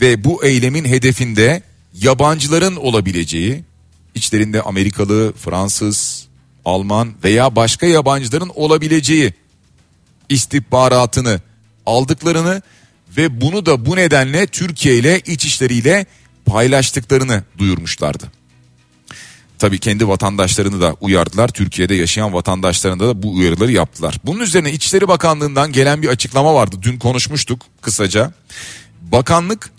ve 0.00 0.24
bu 0.24 0.44
eylemin 0.44 0.84
hedefinde 0.84 1.62
yabancıların 1.94 2.76
olabileceği, 2.76 3.64
içlerinde 4.14 4.62
Amerikalı, 4.62 5.32
Fransız, 5.32 6.31
Alman 6.64 7.12
veya 7.24 7.56
başka 7.56 7.86
yabancıların 7.86 8.50
olabileceği 8.54 9.34
istihbaratını 10.28 11.40
aldıklarını 11.86 12.62
ve 13.16 13.40
bunu 13.40 13.66
da 13.66 13.86
bu 13.86 13.96
nedenle 13.96 14.46
Türkiye 14.46 14.96
ile 14.96 15.20
iç 15.20 15.44
işleriyle 15.44 16.06
paylaştıklarını 16.46 17.44
duyurmuşlardı. 17.58 18.32
Tabii 19.58 19.78
kendi 19.78 20.08
vatandaşlarını 20.08 20.80
da 20.80 20.96
uyardılar. 21.00 21.48
Türkiye'de 21.48 21.94
yaşayan 21.94 22.32
vatandaşlarına 22.32 23.00
da 23.00 23.22
bu 23.22 23.34
uyarıları 23.34 23.72
yaptılar. 23.72 24.18
Bunun 24.24 24.40
üzerine 24.40 24.72
İçişleri 24.72 25.08
Bakanlığı'ndan 25.08 25.72
gelen 25.72 26.02
bir 26.02 26.08
açıklama 26.08 26.54
vardı. 26.54 26.76
Dün 26.82 26.98
konuşmuştuk 26.98 27.62
kısaca. 27.80 28.32
Bakanlık 29.00 29.70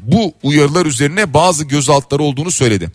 bu 0.00 0.34
uyarılar 0.42 0.86
üzerine 0.86 1.34
bazı 1.34 1.64
gözaltıları 1.64 2.22
olduğunu 2.22 2.50
söyledi. 2.50 2.90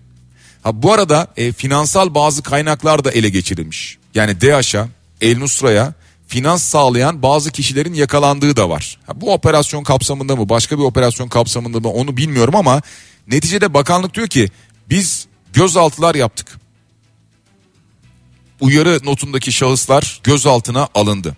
Ha 0.65 0.83
bu 0.83 0.93
arada 0.93 1.27
e, 1.37 1.51
finansal 1.51 2.15
bazı 2.15 2.43
kaynaklar 2.43 3.03
da 3.03 3.11
ele 3.11 3.29
geçirilmiş. 3.29 3.97
Yani 4.15 4.41
DAEŞ'a, 4.41 4.87
El 5.21 5.37
Nusra'ya 5.37 5.93
finans 6.27 6.63
sağlayan 6.63 7.21
bazı 7.21 7.51
kişilerin 7.51 7.93
yakalandığı 7.93 8.55
da 8.55 8.69
var. 8.69 8.97
Ha, 9.07 9.21
bu 9.21 9.33
operasyon 9.33 9.83
kapsamında 9.83 10.35
mı 10.35 10.49
başka 10.49 10.77
bir 10.77 10.83
operasyon 10.83 11.27
kapsamında 11.27 11.79
mı 11.79 11.89
onu 11.89 12.17
bilmiyorum 12.17 12.55
ama 12.55 12.81
neticede 13.27 13.73
bakanlık 13.73 14.13
diyor 14.13 14.27
ki 14.27 14.49
biz 14.89 15.27
gözaltılar 15.53 16.15
yaptık. 16.15 16.47
Uyarı 18.59 18.99
notundaki 19.03 19.51
şahıslar 19.51 20.19
gözaltına 20.23 20.87
alındı. 20.95 21.37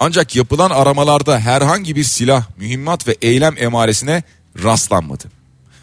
Ancak 0.00 0.36
yapılan 0.36 0.70
aramalarda 0.70 1.38
herhangi 1.38 1.96
bir 1.96 2.04
silah, 2.04 2.46
mühimmat 2.56 3.08
ve 3.08 3.16
eylem 3.22 3.54
emaresine 3.58 4.22
rastlanmadı. 4.62 5.37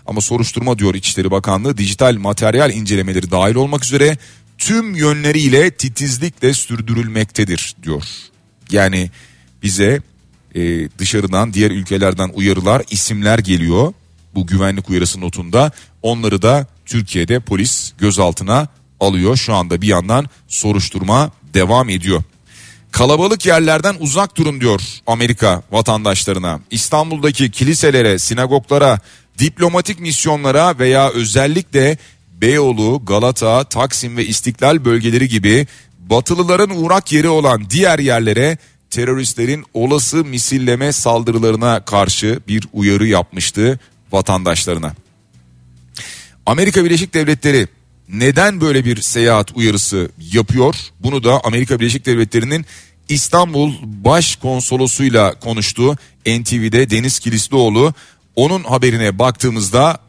Ama 0.05 0.21
soruşturma 0.21 0.79
diyor 0.79 0.95
İçişleri 0.95 1.31
Bakanlığı 1.31 1.77
dijital 1.77 2.17
materyal 2.17 2.71
incelemeleri 2.71 3.31
dahil 3.31 3.55
olmak 3.55 3.85
üzere 3.85 4.17
tüm 4.57 4.95
yönleriyle 4.95 5.71
titizlikle 5.71 6.53
sürdürülmektedir 6.53 7.75
diyor. 7.83 8.03
Yani 8.71 9.11
bize 9.63 10.01
e, 10.55 10.89
dışarıdan 10.97 11.53
diğer 11.53 11.71
ülkelerden 11.71 12.31
uyarılar 12.33 12.83
isimler 12.89 13.39
geliyor 13.39 13.93
bu 14.35 14.47
güvenlik 14.47 14.89
uyarısı 14.89 15.21
notunda 15.21 15.71
onları 16.01 16.41
da 16.41 16.67
Türkiye'de 16.85 17.39
polis 17.39 17.93
gözaltına 17.97 18.67
alıyor. 18.99 19.35
Şu 19.35 19.53
anda 19.53 19.81
bir 19.81 19.87
yandan 19.87 20.29
soruşturma 20.47 21.31
devam 21.53 21.89
ediyor. 21.89 22.23
Kalabalık 22.91 23.45
yerlerden 23.45 23.95
uzak 23.99 24.37
durun 24.37 24.61
diyor 24.61 24.81
Amerika 25.07 25.63
vatandaşlarına. 25.71 26.59
İstanbul'daki 26.71 27.51
kiliselere, 27.51 28.19
sinagoglara, 28.19 28.99
diplomatik 29.39 29.99
misyonlara 29.99 30.79
veya 30.79 31.09
özellikle 31.09 31.97
Beyoğlu, 32.41 33.05
Galata, 33.05 33.63
Taksim 33.63 34.17
ve 34.17 34.25
İstiklal 34.25 34.85
bölgeleri 34.85 35.29
gibi 35.29 35.67
batılıların 35.99 36.83
uğrak 36.83 37.11
yeri 37.11 37.29
olan 37.29 37.69
diğer 37.69 37.99
yerlere 37.99 38.57
teröristlerin 38.89 39.65
olası 39.73 40.25
misilleme 40.25 40.91
saldırılarına 40.91 41.85
karşı 41.85 42.39
bir 42.47 42.63
uyarı 42.73 43.07
yapmıştı 43.07 43.79
vatandaşlarına. 44.11 44.95
Amerika 46.45 46.85
Birleşik 46.85 47.13
Devletleri 47.13 47.67
neden 48.09 48.61
böyle 48.61 48.85
bir 48.85 49.01
seyahat 49.01 49.51
uyarısı 49.57 50.09
yapıyor? 50.31 50.75
Bunu 50.99 51.23
da 51.23 51.41
Amerika 51.43 51.79
Birleşik 51.79 52.05
Devletleri'nin 52.05 52.65
İstanbul 53.09 53.73
Başkonsolosuyla 53.83 55.39
konuştu. 55.39 55.97
NTV'de 56.25 56.89
Deniz 56.89 57.19
Kilislioğlu 57.19 57.93
onun 58.35 58.63
haberine 58.63 59.19
baktığımızda 59.19 59.99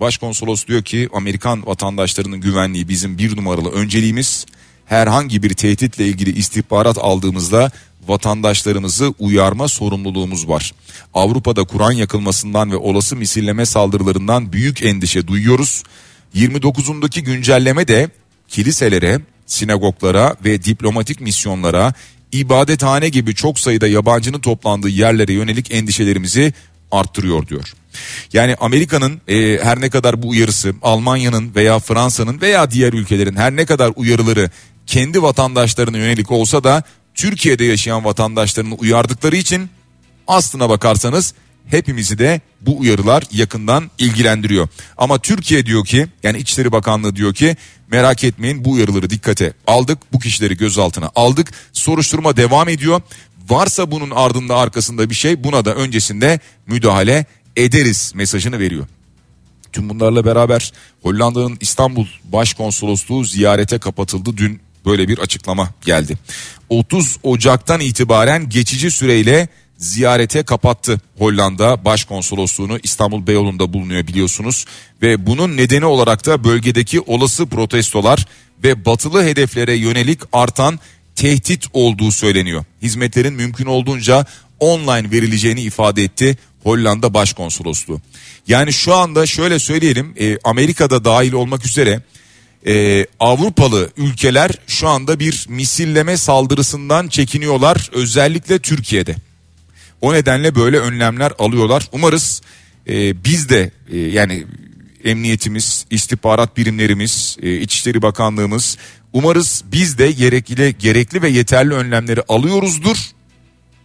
Başkonsolos 0.00 0.66
diyor 0.66 0.82
ki 0.82 1.08
Amerikan 1.12 1.66
vatandaşlarının 1.66 2.40
güvenliği 2.40 2.88
bizim 2.88 3.18
bir 3.18 3.36
numaralı 3.36 3.70
önceliğimiz. 3.70 4.46
Herhangi 4.86 5.42
bir 5.42 5.54
tehditle 5.54 6.06
ilgili 6.06 6.38
istihbarat 6.38 6.98
aldığımızda 6.98 7.70
vatandaşlarımızı 8.08 9.14
uyarma 9.18 9.68
sorumluluğumuz 9.68 10.48
var. 10.48 10.72
Avrupa'da 11.14 11.64
Kur'an 11.64 11.92
yakılmasından 11.92 12.72
ve 12.72 12.76
olası 12.76 13.16
misilleme 13.16 13.66
saldırılarından 13.66 14.52
büyük 14.52 14.82
endişe 14.82 15.26
duyuyoruz. 15.26 15.82
29'undaki 16.34 17.20
güncelleme 17.20 17.88
de 17.88 18.10
kiliselere, 18.48 19.20
sinagoglara 19.46 20.36
ve 20.44 20.64
diplomatik 20.64 21.20
misyonlara, 21.20 21.92
ibadethane 22.32 23.08
gibi 23.08 23.34
çok 23.34 23.58
sayıda 23.58 23.88
yabancının 23.88 24.40
toplandığı 24.40 24.88
yerlere 24.88 25.32
yönelik 25.32 25.74
endişelerimizi 25.74 26.52
arttırıyor 26.92 27.46
diyor. 27.46 27.72
Yani 28.32 28.56
Amerika'nın 28.60 29.20
e, 29.28 29.58
her 29.62 29.80
ne 29.80 29.90
kadar 29.90 30.22
bu 30.22 30.28
uyarısı 30.28 30.74
Almanya'nın 30.82 31.54
veya 31.54 31.78
Fransa'nın 31.78 32.40
veya 32.40 32.70
diğer 32.70 32.92
ülkelerin 32.92 33.36
her 33.36 33.56
ne 33.56 33.66
kadar 33.66 33.92
uyarıları 33.96 34.50
kendi 34.86 35.22
vatandaşlarına 35.22 35.98
yönelik 35.98 36.30
olsa 36.30 36.64
da 36.64 36.82
Türkiye'de 37.14 37.64
yaşayan 37.64 38.04
vatandaşlarını 38.04 38.74
uyardıkları 38.74 39.36
için 39.36 39.70
aslına 40.28 40.68
bakarsanız 40.68 41.34
hepimizi 41.66 42.18
de 42.18 42.40
bu 42.60 42.78
uyarılar 42.78 43.24
yakından 43.32 43.90
ilgilendiriyor. 43.98 44.68
Ama 44.98 45.18
Türkiye 45.18 45.66
diyor 45.66 45.84
ki 45.84 46.06
yani 46.22 46.38
İçişleri 46.38 46.72
Bakanlığı 46.72 47.16
diyor 47.16 47.34
ki 47.34 47.56
merak 47.90 48.24
etmeyin 48.24 48.64
bu 48.64 48.70
uyarıları 48.70 49.10
dikkate 49.10 49.52
aldık. 49.66 49.98
Bu 50.12 50.18
kişileri 50.18 50.56
gözaltına 50.56 51.10
aldık. 51.14 51.52
Soruşturma 51.72 52.36
devam 52.36 52.68
ediyor. 52.68 53.00
Varsa 53.48 53.90
bunun 53.90 54.10
ardında 54.10 54.56
arkasında 54.56 55.10
bir 55.10 55.14
şey 55.14 55.44
buna 55.44 55.64
da 55.64 55.74
öncesinde 55.74 56.40
müdahale 56.66 57.26
ederiz 57.56 58.12
mesajını 58.14 58.58
veriyor. 58.58 58.86
Tüm 59.72 59.88
bunlarla 59.88 60.24
beraber 60.24 60.72
Hollanda'nın 61.02 61.58
İstanbul 61.60 62.06
Başkonsolosluğu 62.24 63.24
ziyarete 63.24 63.78
kapatıldı. 63.78 64.36
Dün 64.36 64.60
böyle 64.86 65.08
bir 65.08 65.18
açıklama 65.18 65.70
geldi. 65.84 66.18
30 66.68 67.18
Ocak'tan 67.22 67.80
itibaren 67.80 68.48
geçici 68.48 68.90
süreyle 68.90 69.48
ziyarete 69.76 70.42
kapattı 70.42 71.00
Hollanda 71.18 71.84
Başkonsolosluğunu 71.84 72.78
İstanbul 72.82 73.26
Beyoğlu'nda 73.26 73.72
bulunuyor 73.72 74.06
biliyorsunuz 74.06 74.64
ve 75.02 75.26
bunun 75.26 75.56
nedeni 75.56 75.84
olarak 75.84 76.26
da 76.26 76.44
bölgedeki 76.44 77.00
olası 77.00 77.46
protestolar 77.46 78.26
ve 78.64 78.84
batılı 78.84 79.24
hedeflere 79.24 79.74
yönelik 79.74 80.20
artan 80.32 80.78
tehdit 81.16 81.64
olduğu 81.72 82.12
söyleniyor. 82.12 82.64
Hizmetlerin 82.82 83.34
mümkün 83.34 83.66
olduğunca 83.66 84.26
online 84.60 85.10
verileceğini 85.10 85.60
ifade 85.60 86.04
etti 86.04 86.36
Hollanda 86.62 87.14
Başkonsolosluğu. 87.14 88.00
Yani 88.48 88.72
şu 88.72 88.94
anda 88.94 89.26
şöyle 89.26 89.58
söyleyelim 89.58 90.14
e, 90.20 90.38
Amerika'da 90.44 91.04
dahil 91.04 91.32
olmak 91.32 91.66
üzere 91.66 92.02
e, 92.66 93.06
Avrupalı 93.20 93.90
ülkeler 93.96 94.50
şu 94.66 94.88
anda 94.88 95.18
bir 95.18 95.46
misilleme 95.48 96.16
saldırısından 96.16 97.08
çekiniyorlar 97.08 97.90
özellikle 97.92 98.58
Türkiye'de. 98.58 99.16
O 100.00 100.14
nedenle 100.14 100.54
böyle 100.54 100.78
önlemler 100.78 101.32
alıyorlar. 101.38 101.88
Umarız 101.92 102.42
e, 102.88 103.24
biz 103.24 103.48
de 103.48 103.70
e, 103.90 103.98
yani 103.98 104.46
emniyetimiz, 105.04 105.86
istihbarat 105.90 106.56
birimlerimiz, 106.56 107.36
e, 107.42 107.56
İçişleri 107.56 108.02
Bakanlığımız 108.02 108.78
umarız 109.12 109.64
biz 109.72 109.98
de 109.98 110.12
gerekli 110.12 110.78
gerekli 110.78 111.22
ve 111.22 111.28
yeterli 111.28 111.74
önlemleri 111.74 112.22
alıyoruzdur 112.28 112.96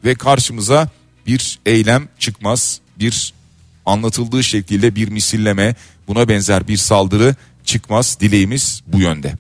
ve 0.06 0.16
karşımıza 0.16 0.90
bir 1.28 1.60
eylem 1.66 2.08
çıkmaz. 2.20 2.80
Bir 3.00 3.34
anlatıldığı 3.86 4.44
şekilde 4.44 4.96
bir 4.96 5.08
misilleme, 5.08 5.76
buna 6.08 6.30
benzer 6.30 6.68
bir 6.68 6.78
saldırı 6.78 7.36
çıkmaz. 7.66 8.18
Dileğimiz 8.20 8.82
bu 8.88 9.00
yönde. 9.00 9.34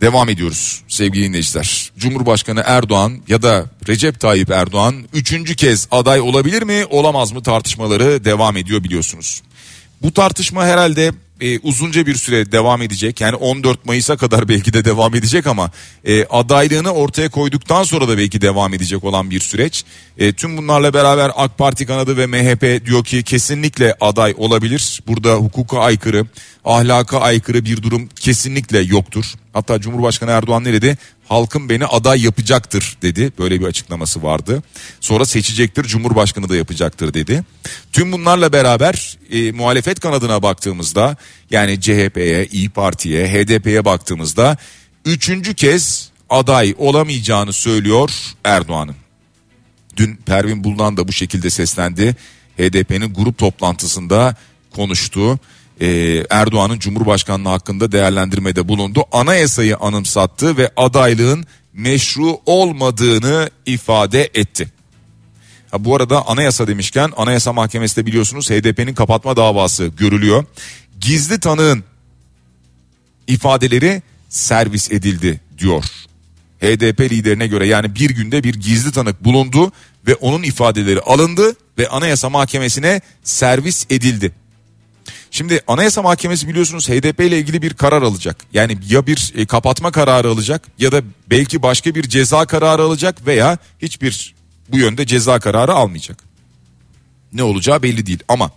Devam 0.00 0.28
ediyoruz 0.28 0.82
sevgili 0.88 1.24
dinleyiciler. 1.24 1.92
Cumhurbaşkanı 1.98 2.62
Erdoğan 2.66 3.22
ya 3.28 3.42
da 3.42 3.66
Recep 3.88 4.20
Tayyip 4.20 4.50
Erdoğan 4.50 4.94
üçüncü 5.12 5.56
kez 5.56 5.88
aday 5.90 6.20
olabilir 6.20 6.62
mi 6.62 6.84
olamaz 6.90 7.32
mı 7.32 7.42
tartışmaları 7.42 8.24
devam 8.24 8.56
ediyor 8.56 8.84
biliyorsunuz. 8.84 9.42
Bu 10.02 10.12
tartışma 10.12 10.66
herhalde 10.66 11.12
e, 11.40 11.58
uzunca 11.58 12.06
bir 12.06 12.14
süre 12.14 12.52
devam 12.52 12.82
edecek. 12.82 13.20
Yani 13.20 13.36
14 13.36 13.86
Mayıs'a 13.86 14.16
kadar 14.16 14.48
belki 14.48 14.72
de 14.72 14.84
devam 14.84 15.14
edecek 15.14 15.46
ama 15.46 15.70
e, 16.04 16.24
adaylığını 16.24 16.90
ortaya 16.90 17.28
koyduktan 17.28 17.82
sonra 17.82 18.08
da 18.08 18.18
belki 18.18 18.40
devam 18.40 18.74
edecek 18.74 19.04
olan 19.04 19.30
bir 19.30 19.40
süreç. 19.40 19.84
E, 20.18 20.32
tüm 20.32 20.56
bunlarla 20.56 20.94
beraber 20.94 21.30
AK 21.36 21.58
Parti 21.58 21.86
kanadı 21.86 22.16
ve 22.16 22.26
MHP 22.26 22.86
diyor 22.86 23.04
ki 23.04 23.22
kesinlikle 23.22 23.94
aday 24.00 24.34
olabilir. 24.36 25.02
Burada 25.06 25.34
hukuka 25.34 25.80
aykırı, 25.80 26.26
ahlaka 26.64 27.20
aykırı 27.20 27.64
bir 27.64 27.82
durum 27.82 28.08
kesinlikle 28.20 28.78
yoktur. 28.78 29.24
Hatta 29.52 29.80
Cumhurbaşkanı 29.80 30.30
Erdoğan 30.30 30.64
ne 30.64 30.72
dedi? 30.72 30.98
Halkım 31.28 31.68
beni 31.68 31.86
aday 31.86 32.24
yapacaktır 32.24 32.96
dedi. 33.02 33.32
Böyle 33.38 33.60
bir 33.60 33.66
açıklaması 33.66 34.22
vardı. 34.22 34.62
Sonra 35.00 35.26
seçecektir, 35.26 35.84
Cumhurbaşkanı 35.84 36.48
da 36.48 36.56
yapacaktır 36.56 37.14
dedi. 37.14 37.44
Tüm 37.92 38.12
bunlarla 38.12 38.52
beraber 38.52 39.18
e, 39.30 39.52
muhalefet 39.52 40.00
kanadına 40.00 40.42
baktığımızda 40.42 41.16
yani 41.50 41.80
CHP'ye, 41.80 42.46
İyi 42.46 42.70
Parti'ye, 42.70 43.28
HDP'ye 43.28 43.84
baktığımızda 43.84 44.56
üçüncü 45.04 45.54
kez 45.54 46.10
aday 46.30 46.74
olamayacağını 46.78 47.52
söylüyor 47.52 48.10
Erdoğan'ın. 48.44 48.96
Dün 49.96 50.16
Pervin 50.16 50.64
Buldan 50.64 50.96
da 50.96 51.08
bu 51.08 51.12
şekilde 51.12 51.50
seslendi. 51.50 52.16
HDP'nin 52.58 53.14
grup 53.14 53.38
toplantısında 53.38 54.36
konuştu. 54.74 55.38
Ee, 55.80 56.24
Erdoğan'ın 56.30 56.78
Cumhurbaşkanlığı 56.78 57.48
hakkında 57.48 57.92
değerlendirmede 57.92 58.68
bulundu. 58.68 59.04
Anayasayı 59.12 59.76
anımsattı 59.76 60.56
ve 60.56 60.70
adaylığın 60.76 61.44
meşru 61.72 62.40
olmadığını 62.46 63.50
ifade 63.66 64.30
etti. 64.34 64.68
Ha, 65.70 65.84
bu 65.84 65.96
arada 65.96 66.28
anayasa 66.28 66.66
demişken 66.66 67.12
anayasa 67.16 67.52
mahkemesi 67.52 67.96
de 67.96 68.06
biliyorsunuz 68.06 68.50
HDP'nin 68.50 68.94
kapatma 68.94 69.36
davası 69.36 69.86
görülüyor. 69.86 70.44
Gizli 71.00 71.40
tanığın 71.40 71.84
ifadeleri 73.26 74.02
servis 74.28 74.92
edildi 74.92 75.40
diyor. 75.58 75.84
HDP 76.60 77.00
liderine 77.00 77.46
göre 77.46 77.66
yani 77.66 77.94
bir 77.94 78.10
günde 78.10 78.44
bir 78.44 78.54
gizli 78.54 78.92
tanık 78.92 79.24
bulundu 79.24 79.72
ve 80.06 80.14
onun 80.14 80.42
ifadeleri 80.42 81.00
alındı 81.00 81.56
ve 81.78 81.88
anayasa 81.88 82.30
mahkemesine 82.30 83.00
servis 83.24 83.86
edildi. 83.90 84.32
Şimdi 85.30 85.60
Anayasa 85.66 86.02
Mahkemesi 86.02 86.48
biliyorsunuz 86.48 86.88
HDP 86.88 87.20
ile 87.20 87.38
ilgili 87.38 87.62
bir 87.62 87.74
karar 87.74 88.02
alacak. 88.02 88.36
Yani 88.52 88.78
ya 88.88 89.06
bir 89.06 89.32
e, 89.36 89.46
kapatma 89.46 89.90
kararı 89.90 90.28
alacak 90.28 90.62
ya 90.78 90.92
da 90.92 91.02
belki 91.30 91.62
başka 91.62 91.94
bir 91.94 92.02
ceza 92.02 92.46
kararı 92.46 92.82
alacak 92.82 93.26
veya 93.26 93.58
hiçbir 93.82 94.34
bu 94.68 94.78
yönde 94.78 95.06
ceza 95.06 95.40
kararı 95.40 95.72
almayacak. 95.72 96.24
Ne 97.32 97.42
olacağı 97.42 97.82
belli 97.82 98.06
değil 98.06 98.22
ama 98.28 98.50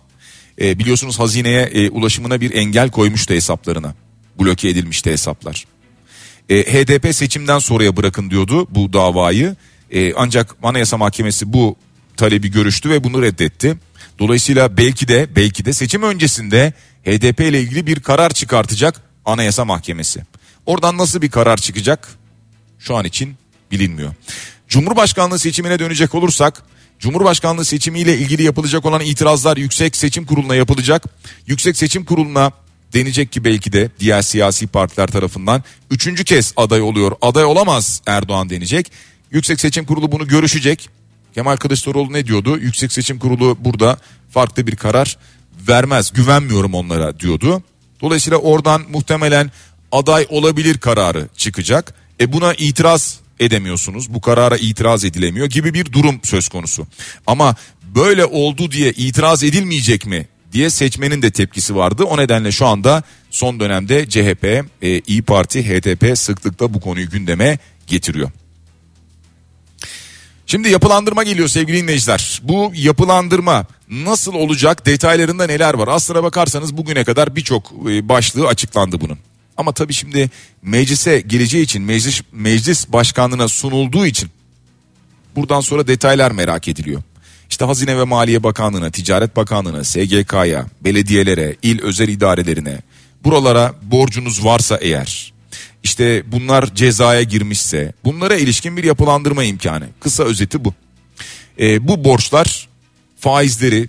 e, 0.60 0.78
biliyorsunuz 0.78 1.18
hazineye 1.18 1.62
e, 1.62 1.90
ulaşımına 1.90 2.40
bir 2.40 2.54
engel 2.54 2.90
koymuştu 2.90 3.34
hesaplarına. 3.34 3.94
Bloke 4.40 4.68
edilmişti 4.68 5.10
hesaplar. 5.10 5.64
E, 6.48 6.62
HDP 6.62 7.14
seçimden 7.14 7.58
sonraya 7.58 7.96
bırakın 7.96 8.30
diyordu 8.30 8.66
bu 8.70 8.92
davayı. 8.92 9.56
E, 9.90 10.14
ancak 10.14 10.56
Anayasa 10.62 10.96
Mahkemesi 10.96 11.52
bu 11.52 11.76
talebi 12.16 12.50
görüştü 12.50 12.90
ve 12.90 13.04
bunu 13.04 13.22
reddetti. 13.22 13.76
Dolayısıyla 14.18 14.76
belki 14.76 15.08
de 15.08 15.36
belki 15.36 15.64
de 15.64 15.72
seçim 15.72 16.02
öncesinde 16.02 16.72
HDP 17.04 17.40
ile 17.40 17.60
ilgili 17.60 17.86
bir 17.86 18.00
karar 18.00 18.30
çıkartacak 18.30 19.00
Anayasa 19.24 19.64
Mahkemesi. 19.64 20.22
Oradan 20.66 20.98
nasıl 20.98 21.22
bir 21.22 21.30
karar 21.30 21.56
çıkacak? 21.56 22.08
Şu 22.78 22.96
an 22.96 23.04
için 23.04 23.36
bilinmiyor. 23.70 24.14
Cumhurbaşkanlığı 24.68 25.38
seçimine 25.38 25.78
dönecek 25.78 26.14
olursak 26.14 26.62
Cumhurbaşkanlığı 27.02 27.64
seçimiyle 27.64 28.18
ilgili 28.18 28.42
yapılacak 28.42 28.84
olan 28.84 29.00
itirazlar 29.00 29.56
Yüksek 29.56 29.96
Seçim 29.96 30.26
Kurulu'na 30.26 30.54
yapılacak. 30.54 31.04
Yüksek 31.46 31.76
Seçim 31.76 32.04
Kurulu'na 32.04 32.52
denecek 32.94 33.32
ki 33.32 33.44
belki 33.44 33.72
de 33.72 33.90
diğer 34.00 34.22
siyasi 34.22 34.66
partiler 34.66 35.06
tarafından 35.06 35.62
üçüncü 35.90 36.24
kez 36.24 36.52
aday 36.56 36.80
oluyor. 36.82 37.12
Aday 37.22 37.44
olamaz 37.44 38.02
Erdoğan 38.06 38.50
denecek. 38.50 38.92
Yüksek 39.30 39.60
Seçim 39.60 39.84
Kurulu 39.84 40.12
bunu 40.12 40.28
görüşecek. 40.28 40.88
Kemal 41.34 41.56
Kılıçdaroğlu 41.56 42.12
ne 42.12 42.26
diyordu? 42.26 42.58
Yüksek 42.58 42.92
Seçim 42.92 43.18
Kurulu 43.18 43.56
burada 43.60 43.98
farklı 44.30 44.66
bir 44.66 44.76
karar 44.76 45.18
vermez. 45.68 46.12
Güvenmiyorum 46.12 46.74
onlara 46.74 47.20
diyordu. 47.20 47.62
Dolayısıyla 48.00 48.38
oradan 48.38 48.82
muhtemelen 48.90 49.50
aday 49.92 50.26
olabilir 50.28 50.78
kararı 50.78 51.28
çıkacak. 51.36 51.94
E 52.20 52.32
buna 52.32 52.54
itiraz 52.54 53.20
edemiyorsunuz. 53.40 54.14
Bu 54.14 54.20
karara 54.20 54.56
itiraz 54.56 55.04
edilemiyor 55.04 55.46
gibi 55.46 55.74
bir 55.74 55.92
durum 55.92 56.20
söz 56.22 56.48
konusu. 56.48 56.86
Ama 57.26 57.56
böyle 57.94 58.24
oldu 58.24 58.70
diye 58.72 58.90
itiraz 58.90 59.44
edilmeyecek 59.44 60.06
mi 60.06 60.28
diye 60.52 60.70
seçmenin 60.70 61.22
de 61.22 61.30
tepkisi 61.30 61.76
vardı. 61.76 62.04
O 62.04 62.18
nedenle 62.18 62.52
şu 62.52 62.66
anda 62.66 63.02
son 63.30 63.60
dönemde 63.60 64.08
CHP, 64.08 64.64
e, 64.82 65.00
İyi 65.06 65.22
Parti, 65.22 65.68
HDP 65.68 66.18
sıklıkla 66.18 66.74
bu 66.74 66.80
konuyu 66.80 67.10
gündeme 67.10 67.58
getiriyor. 67.86 68.30
Şimdi 70.52 70.68
yapılandırma 70.68 71.22
geliyor 71.22 71.48
sevgili 71.48 71.82
dinleyiciler. 71.82 72.40
Bu 72.42 72.72
yapılandırma 72.74 73.66
nasıl 73.88 74.34
olacak 74.34 74.86
detaylarında 74.86 75.46
neler 75.46 75.74
var? 75.74 75.88
Aslına 75.88 76.22
bakarsanız 76.22 76.76
bugüne 76.76 77.04
kadar 77.04 77.36
birçok 77.36 77.72
e, 77.88 78.08
başlığı 78.08 78.46
açıklandı 78.46 79.00
bunun. 79.00 79.18
Ama 79.56 79.72
tabii 79.72 79.92
şimdi 79.92 80.30
meclise 80.62 81.20
geleceği 81.20 81.62
için 81.62 81.82
meclis, 81.82 82.22
meclis 82.32 82.88
başkanlığına 82.88 83.48
sunulduğu 83.48 84.06
için 84.06 84.30
buradan 85.36 85.60
sonra 85.60 85.86
detaylar 85.86 86.30
merak 86.30 86.68
ediliyor. 86.68 87.02
İşte 87.50 87.64
Hazine 87.64 87.98
ve 87.98 88.04
Maliye 88.04 88.42
Bakanlığı'na, 88.42 88.90
Ticaret 88.90 89.36
Bakanlığı'na, 89.36 89.84
SGK'ya, 89.84 90.66
belediyelere, 90.80 91.56
il 91.62 91.82
özel 91.82 92.08
idarelerine 92.08 92.78
buralara 93.24 93.74
borcunuz 93.82 94.44
varsa 94.44 94.76
eğer 94.76 95.32
işte 95.82 96.22
bunlar 96.26 96.74
cezaya 96.74 97.22
girmişse 97.22 97.92
bunlara 98.04 98.36
ilişkin 98.36 98.76
bir 98.76 98.84
yapılandırma 98.84 99.44
imkanı. 99.44 99.88
Kısa 100.00 100.24
özeti 100.24 100.64
bu. 100.64 100.74
E, 101.60 101.88
bu 101.88 102.04
borçlar 102.04 102.68
faizleri 103.18 103.88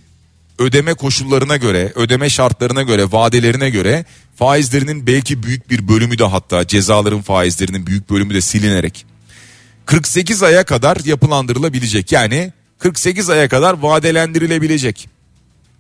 ödeme 0.60 0.94
koşullarına 0.94 1.58
göre, 1.58 1.92
ödeme 1.96 2.30
şartlarına 2.30 2.82
göre, 2.82 3.12
vadelerine 3.12 3.70
göre 3.70 4.06
faizlerinin 4.36 5.08
belki 5.08 5.44
büyük 5.44 5.70
bir 5.70 5.88
bölümü 5.88 6.18
de 6.18 6.24
hatta 6.24 6.68
cezaların 6.68 7.22
faizlerinin 7.22 7.88
büyük 7.88 8.10
bölümü 8.10 8.34
de 8.34 8.42
silinerek 8.42 9.06
48 9.86 10.44
aya 10.44 10.64
kadar 10.64 10.98
yapılandırılabilecek. 11.06 12.12
Yani 12.12 12.54
48 12.80 13.30
aya 13.30 13.50
kadar 13.50 13.74
vadelendirilebilecek. 13.74 15.10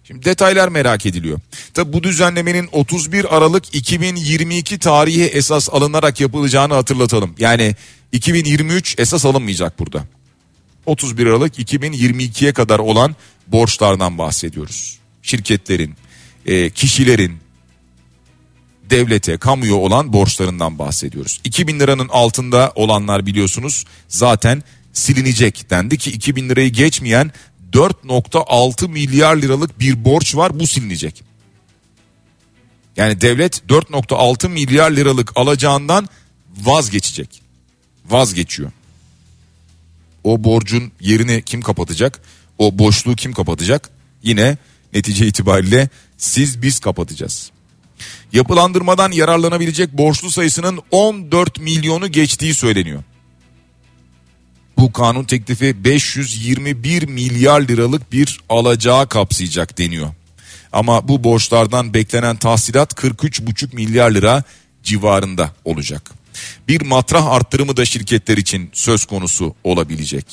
Şimdi 0.04 0.26
detaylar 0.26 0.70
merak 0.70 1.06
ediliyor. 1.06 1.40
Tabi 1.74 1.94
bu 1.94 2.04
düzenlemenin 2.04 2.70
31 2.72 3.38
Aralık 3.38 3.76
2022 3.76 4.80
tarihi 4.80 5.24
esas 5.24 5.70
alınarak 5.72 6.22
yapılacağını 6.22 6.74
hatırlatalım. 6.74 7.36
Yani 7.40 7.76
2023 8.12 9.00
esas 9.00 9.26
alınmayacak 9.26 9.80
burada. 9.80 10.04
31 10.86 11.28
Aralık 11.28 11.60
2022'ye 11.60 12.54
kadar 12.54 12.80
olan 12.80 13.16
borçlardan 13.48 14.18
bahsediyoruz. 14.18 15.00
Şirketlerin, 15.22 15.96
e, 16.46 16.70
kişilerin, 16.70 17.38
devlete, 18.90 19.38
kamuya 19.38 19.76
olan 19.76 20.14
borçlarından 20.14 20.80
bahsediyoruz. 20.80 21.42
2000 21.44 21.80
liranın 21.80 22.10
altında 22.10 22.72
olanlar 22.76 23.26
biliyorsunuz 23.26 23.86
zaten 24.08 24.64
silinecek 24.94 25.70
dendi 25.70 25.98
ki 25.98 26.12
2000 26.12 26.50
lirayı 26.50 26.70
geçmeyen 26.70 27.32
4.6 27.74 28.88
milyar 28.88 29.38
liralık 29.38 29.80
bir 29.80 30.06
borç 30.06 30.36
var 30.36 30.60
bu 30.60 30.68
silinecek. 30.68 31.24
Yani 32.98 33.22
devlet 33.22 33.62
4.6 33.70 34.50
milyar 34.50 34.92
liralık 34.92 35.38
alacağından 35.38 36.10
vazgeçecek. 36.62 37.42
Vazgeçiyor. 38.06 38.72
O 40.24 40.44
borcun 40.44 40.92
yerini 41.00 41.42
kim 41.42 41.62
kapatacak? 41.62 42.22
O 42.58 42.80
boşluğu 42.80 43.16
kim 43.16 43.34
kapatacak? 43.34 43.90
Yine 44.24 44.58
netice 44.94 45.28
itibariyle 45.28 45.90
siz 46.18 46.62
biz 46.62 46.80
kapatacağız. 46.80 47.52
Yapılandırmadan 48.34 49.12
yararlanabilecek 49.12 49.94
borçlu 49.94 50.32
sayısının 50.32 50.80
14 50.92 51.60
milyonu 51.60 52.12
geçtiği 52.12 52.54
söyleniyor. 52.54 53.04
Bu 54.84 54.94
kanun 54.94 55.24
teklifi 55.24 55.84
521 55.84 57.04
milyar 57.04 57.62
liralık 57.62 58.12
bir 58.12 58.40
alacağı 58.50 59.10
kapsayacak 59.10 59.78
deniyor. 59.78 60.08
Ama 60.74 61.08
bu 61.08 61.24
borçlardan 61.24 61.94
beklenen 61.94 62.36
tahsilat 62.36 62.94
43,5 62.94 63.76
milyar 63.76 64.12
lira 64.12 64.44
civarında 64.84 65.52
olacak. 65.66 66.12
Bir 66.68 66.82
matrah 66.82 67.26
arttırımı 67.26 67.78
da 67.78 67.86
şirketler 67.86 68.38
için 68.38 68.70
söz 68.74 69.06
konusu 69.06 69.56
olabilecek. 69.64 70.26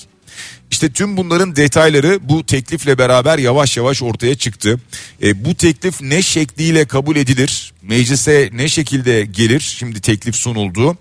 İşte 0.70 0.92
tüm 0.92 1.16
bunların 1.16 1.56
detayları 1.56 2.18
bu 2.22 2.46
teklifle 2.46 2.98
beraber 2.98 3.38
yavaş 3.38 3.76
yavaş 3.76 4.02
ortaya 4.02 4.34
çıktı. 4.34 4.80
E, 5.22 5.44
bu 5.44 5.54
teklif 5.54 6.00
ne 6.00 6.22
şekliyle 6.22 6.84
kabul 6.84 7.16
edilir? 7.16 7.72
Meclise 7.82 8.50
ne 8.52 8.68
şekilde 8.68 9.24
gelir? 9.24 9.60
Şimdi 9.60 10.00
teklif 10.00 10.36
sunuldu. 10.36 10.96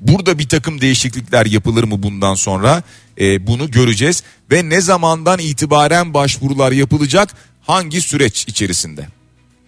Burada 0.00 0.38
bir 0.38 0.48
takım 0.48 0.80
değişiklikler 0.80 1.46
yapılır 1.46 1.84
mı 1.84 2.02
bundan 2.02 2.34
sonra? 2.34 2.82
E, 3.20 3.46
bunu 3.46 3.70
göreceğiz 3.70 4.22
ve 4.50 4.68
ne 4.68 4.80
zamandan 4.80 5.38
itibaren 5.38 6.14
başvurular 6.14 6.72
yapılacak? 6.72 7.34
Hangi 7.62 8.00
süreç 8.00 8.48
içerisinde? 8.48 9.08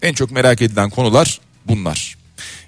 En 0.03 0.15
çok 0.15 0.31
merak 0.31 0.63
edilen 0.63 0.91
konular 0.91 1.41
bunlar. 1.67 2.17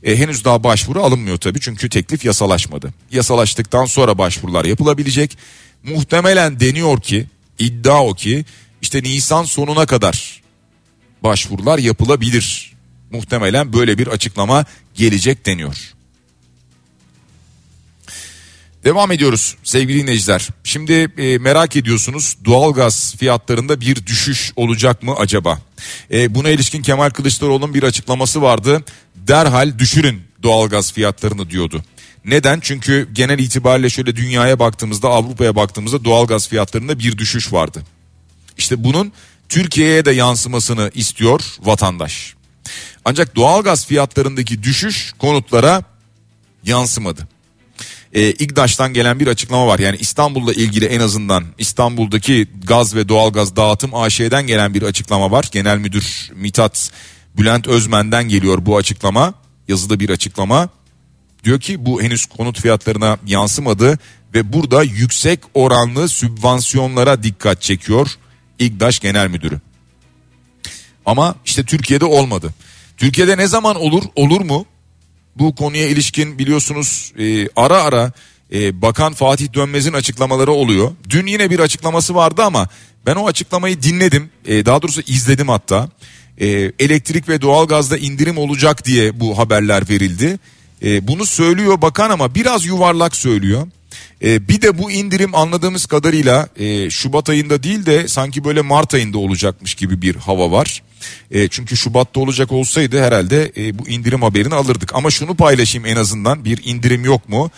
E, 0.02 0.16
henüz 0.16 0.44
daha 0.44 0.64
başvuru 0.64 1.02
alınmıyor 1.02 1.36
tabii 1.36 1.60
çünkü 1.60 1.88
teklif 1.88 2.24
yasalaşmadı. 2.24 2.94
Yasalaştıktan 3.10 3.84
sonra 3.84 4.18
başvurular 4.18 4.64
yapılabilecek. 4.64 5.38
Muhtemelen 5.82 6.60
deniyor 6.60 7.00
ki 7.00 7.26
iddia 7.58 8.04
o 8.04 8.14
ki 8.14 8.44
işte 8.82 9.02
Nisan 9.02 9.44
sonuna 9.44 9.86
kadar 9.86 10.42
başvurular 11.22 11.78
yapılabilir. 11.78 12.74
Muhtemelen 13.10 13.72
böyle 13.72 13.98
bir 13.98 14.06
açıklama 14.06 14.64
gelecek 14.94 15.46
deniyor. 15.46 15.94
Devam 18.84 19.12
ediyoruz 19.12 19.56
sevgili 19.64 20.02
dinleyiciler. 20.02 20.48
Şimdi 20.64 20.92
e, 21.18 21.38
merak 21.38 21.76
ediyorsunuz 21.76 22.36
doğalgaz 22.44 23.16
fiyatlarında 23.16 23.80
bir 23.80 24.06
düşüş 24.06 24.52
olacak 24.56 25.02
mı 25.02 25.14
acaba? 25.18 25.58
E, 26.12 26.34
buna 26.34 26.50
ilişkin 26.50 26.82
Kemal 26.82 27.10
Kılıçdaroğlu'nun 27.10 27.74
bir 27.74 27.82
açıklaması 27.82 28.42
vardı. 28.42 28.84
Derhal 29.16 29.78
düşürün 29.78 30.22
doğalgaz 30.42 30.92
fiyatlarını 30.92 31.50
diyordu. 31.50 31.82
Neden? 32.24 32.60
Çünkü 32.60 33.08
genel 33.12 33.38
itibariyle 33.38 33.90
şöyle 33.90 34.16
dünyaya 34.16 34.58
baktığımızda 34.58 35.08
Avrupa'ya 35.08 35.56
baktığımızda 35.56 36.04
doğalgaz 36.04 36.48
fiyatlarında 36.48 36.98
bir 36.98 37.18
düşüş 37.18 37.52
vardı. 37.52 37.82
İşte 38.58 38.84
bunun 38.84 39.12
Türkiye'ye 39.48 40.04
de 40.04 40.10
yansımasını 40.10 40.90
istiyor 40.94 41.40
vatandaş. 41.60 42.34
Ancak 43.04 43.36
doğalgaz 43.36 43.86
fiyatlarındaki 43.86 44.62
düşüş 44.62 45.12
konutlara 45.18 45.82
yansımadı 46.64 47.33
e, 48.14 48.32
İGDAŞ'tan 48.32 48.92
gelen 48.92 49.20
bir 49.20 49.26
açıklama 49.26 49.66
var. 49.66 49.78
Yani 49.78 49.96
İstanbul'la 49.96 50.52
ilgili 50.52 50.84
en 50.84 51.00
azından 51.00 51.44
İstanbul'daki 51.58 52.48
gaz 52.64 52.94
ve 52.94 53.08
doğalgaz 53.08 53.56
dağıtım 53.56 53.94
AŞ'den 53.94 54.46
gelen 54.46 54.74
bir 54.74 54.82
açıklama 54.82 55.30
var. 55.30 55.48
Genel 55.52 55.78
Müdür 55.78 56.30
Mitat 56.34 56.90
Bülent 57.38 57.66
Özmen'den 57.66 58.28
geliyor 58.28 58.66
bu 58.66 58.76
açıklama. 58.76 59.34
Yazıda 59.68 60.00
bir 60.00 60.10
açıklama. 60.10 60.68
Diyor 61.44 61.60
ki 61.60 61.86
bu 61.86 62.02
henüz 62.02 62.26
konut 62.26 62.60
fiyatlarına 62.60 63.18
yansımadı 63.26 63.98
ve 64.34 64.52
burada 64.52 64.82
yüksek 64.82 65.40
oranlı 65.54 66.08
sübvansiyonlara 66.08 67.22
dikkat 67.22 67.62
çekiyor 67.62 68.10
İGDAŞ 68.58 69.00
Genel 69.00 69.28
Müdürü. 69.28 69.60
Ama 71.06 71.34
işte 71.44 71.64
Türkiye'de 71.64 72.04
olmadı. 72.04 72.54
Türkiye'de 72.96 73.38
ne 73.38 73.46
zaman 73.46 73.76
olur? 73.76 74.02
Olur 74.16 74.40
mu? 74.40 74.66
Bu 75.36 75.54
konuya 75.54 75.88
ilişkin 75.88 76.38
biliyorsunuz 76.38 77.12
e, 77.18 77.48
ara 77.56 77.82
ara 77.82 78.12
e, 78.52 78.82
Bakan 78.82 79.12
Fatih 79.12 79.54
Dönmez'in 79.54 79.92
açıklamaları 79.92 80.52
oluyor. 80.52 80.92
Dün 81.10 81.26
yine 81.26 81.50
bir 81.50 81.58
açıklaması 81.58 82.14
vardı 82.14 82.42
ama 82.42 82.68
ben 83.06 83.14
o 83.14 83.26
açıklamayı 83.26 83.82
dinledim. 83.82 84.30
E, 84.46 84.66
daha 84.66 84.82
doğrusu 84.82 85.00
izledim 85.06 85.48
hatta. 85.48 85.88
E, 86.40 86.46
elektrik 86.78 87.28
ve 87.28 87.42
doğalgazda 87.42 87.98
indirim 87.98 88.38
olacak 88.38 88.84
diye 88.84 89.20
bu 89.20 89.38
haberler 89.38 89.88
verildi. 89.88 90.38
E, 90.82 91.08
bunu 91.08 91.26
söylüyor 91.26 91.82
bakan 91.82 92.10
ama 92.10 92.34
biraz 92.34 92.66
yuvarlak 92.66 93.16
söylüyor. 93.16 93.66
E, 94.24 94.48
bir 94.48 94.62
de 94.62 94.78
bu 94.78 94.90
indirim 94.90 95.34
anladığımız 95.34 95.86
kadarıyla 95.86 96.48
e, 96.56 96.90
Şubat 96.90 97.28
ayında 97.28 97.62
değil 97.62 97.86
de 97.86 98.08
sanki 98.08 98.44
böyle 98.44 98.60
Mart 98.62 98.94
ayında 98.94 99.18
olacakmış 99.18 99.74
gibi 99.74 100.02
bir 100.02 100.16
hava 100.16 100.50
var. 100.50 100.82
E, 101.30 101.48
çünkü 101.48 101.76
Şubat'ta 101.76 102.20
olacak 102.20 102.52
olsaydı 102.52 103.02
herhalde 103.02 103.52
e, 103.56 103.78
bu 103.78 103.88
indirim 103.88 104.22
haberini 104.22 104.54
alırdık. 104.54 104.94
Ama 104.94 105.10
şunu 105.10 105.34
paylaşayım 105.34 105.86
en 105.86 105.96
azından 105.96 106.44
bir 106.44 106.60
indirim 106.64 107.04
yok 107.04 107.28
mu? 107.28 107.50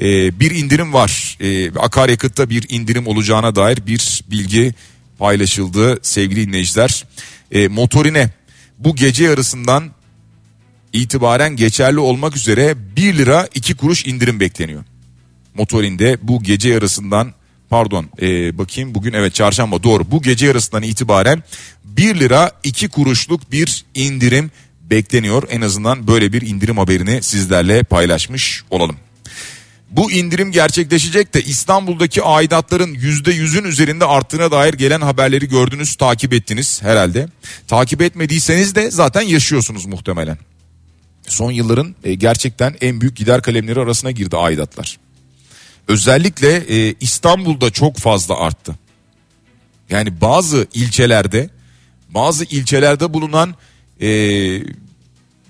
E, 0.00 0.40
bir 0.40 0.50
indirim 0.50 0.92
var. 0.92 1.38
E, 1.40 1.70
akaryakıtta 1.70 2.50
bir 2.50 2.66
indirim 2.68 3.06
olacağına 3.06 3.56
dair 3.56 3.86
bir 3.86 4.24
bilgi 4.30 4.74
paylaşıldı 5.18 5.98
sevgili 6.02 6.48
dinleyiciler. 6.48 7.04
E, 7.52 7.68
motorine 7.68 8.30
bu 8.78 8.96
gece 8.96 9.24
yarısından 9.24 9.90
itibaren 10.92 11.56
geçerli 11.56 11.98
olmak 11.98 12.36
üzere 12.36 12.74
1 12.96 13.18
lira 13.18 13.48
2 13.54 13.74
kuruş 13.74 14.06
indirim 14.06 14.40
bekleniyor. 14.40 14.84
Motorinde 15.54 16.18
bu 16.22 16.42
gece 16.42 16.68
yarısından 16.68 17.32
pardon 17.74 18.06
e, 18.22 18.58
bakayım 18.58 18.94
bugün 18.94 19.12
evet 19.12 19.34
çarşamba 19.34 19.82
doğru 19.82 20.10
bu 20.10 20.22
gece 20.22 20.46
yarısından 20.46 20.82
itibaren 20.82 21.42
1 21.84 22.20
lira 22.20 22.50
2 22.64 22.88
kuruşluk 22.88 23.52
bir 23.52 23.84
indirim 23.94 24.50
bekleniyor. 24.82 25.42
En 25.50 25.60
azından 25.60 26.06
böyle 26.06 26.32
bir 26.32 26.42
indirim 26.42 26.78
haberini 26.78 27.22
sizlerle 27.22 27.82
paylaşmış 27.82 28.62
olalım. 28.70 28.96
Bu 29.90 30.12
indirim 30.12 30.52
gerçekleşecek 30.52 31.34
de 31.34 31.42
İstanbul'daki 31.42 32.22
aidatların 32.22 32.94
%100'ün 32.94 33.64
üzerinde 33.64 34.04
arttığına 34.04 34.50
dair 34.50 34.74
gelen 34.74 35.00
haberleri 35.00 35.48
gördünüz, 35.48 35.96
takip 35.96 36.32
ettiniz 36.32 36.82
herhalde. 36.82 37.28
Takip 37.68 38.02
etmediyseniz 38.02 38.74
de 38.74 38.90
zaten 38.90 39.22
yaşıyorsunuz 39.22 39.86
muhtemelen. 39.86 40.38
Son 41.28 41.50
yılların 41.50 41.94
e, 42.04 42.14
gerçekten 42.14 42.74
en 42.80 43.00
büyük 43.00 43.16
gider 43.16 43.42
kalemleri 43.42 43.80
arasına 43.80 44.10
girdi 44.10 44.36
aidatlar. 44.36 44.98
Özellikle 45.88 46.56
e, 46.56 46.94
İstanbul'da 47.00 47.70
çok 47.70 47.96
fazla 47.96 48.38
arttı. 48.40 48.74
Yani 49.90 50.20
bazı 50.20 50.66
ilçelerde 50.74 51.50
bazı 52.08 52.44
ilçelerde 52.44 53.14
bulunan 53.14 53.54
e, 54.00 54.08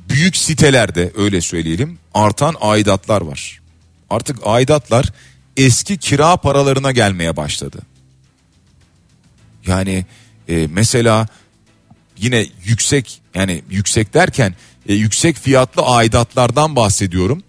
büyük 0.09 0.37
sitelerde 0.37 1.13
öyle 1.17 1.41
söyleyelim 1.41 1.99
artan 2.15 2.55
aidatlar 2.61 3.21
var. 3.21 3.61
Artık 4.11 4.39
aidatlar 4.45 5.13
eski 5.57 5.99
kira 5.99 6.37
paralarına 6.37 6.93
gelmeye 6.93 7.37
başladı. 7.37 7.79
Yani 9.67 10.07
e, 10.49 10.67
mesela 10.71 11.29
yine 12.17 12.47
yüksek 12.65 13.21
yani 13.35 13.63
yüksek 13.71 14.15
derken 14.15 14.55
e, 14.89 14.95
yüksek 14.95 15.37
fiyatlı 15.37 15.83
aidatlardan 15.83 16.77
bahsediyorum 16.77 17.43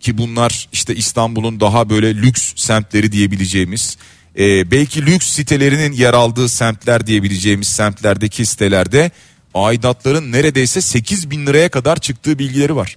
ki 0.00 0.18
bunlar 0.18 0.68
işte 0.72 0.94
İstanbul'un 0.94 1.60
daha 1.60 1.90
böyle 1.90 2.14
lüks 2.14 2.52
semtleri 2.56 3.12
diyebileceğimiz 3.12 3.96
e, 4.38 4.70
belki 4.70 5.06
lüks 5.06 5.26
sitelerinin 5.26 5.92
yer 5.92 6.14
aldığı 6.14 6.48
semtler 6.48 7.06
diyebileceğimiz 7.06 7.68
semtlerdeki 7.68 8.46
sitelerde 8.46 9.10
aidatların 9.54 10.32
neredeyse 10.32 10.80
8 10.80 11.30
bin 11.30 11.46
liraya 11.46 11.68
kadar 11.68 11.96
çıktığı 11.96 12.38
bilgileri 12.38 12.76
var. 12.76 12.96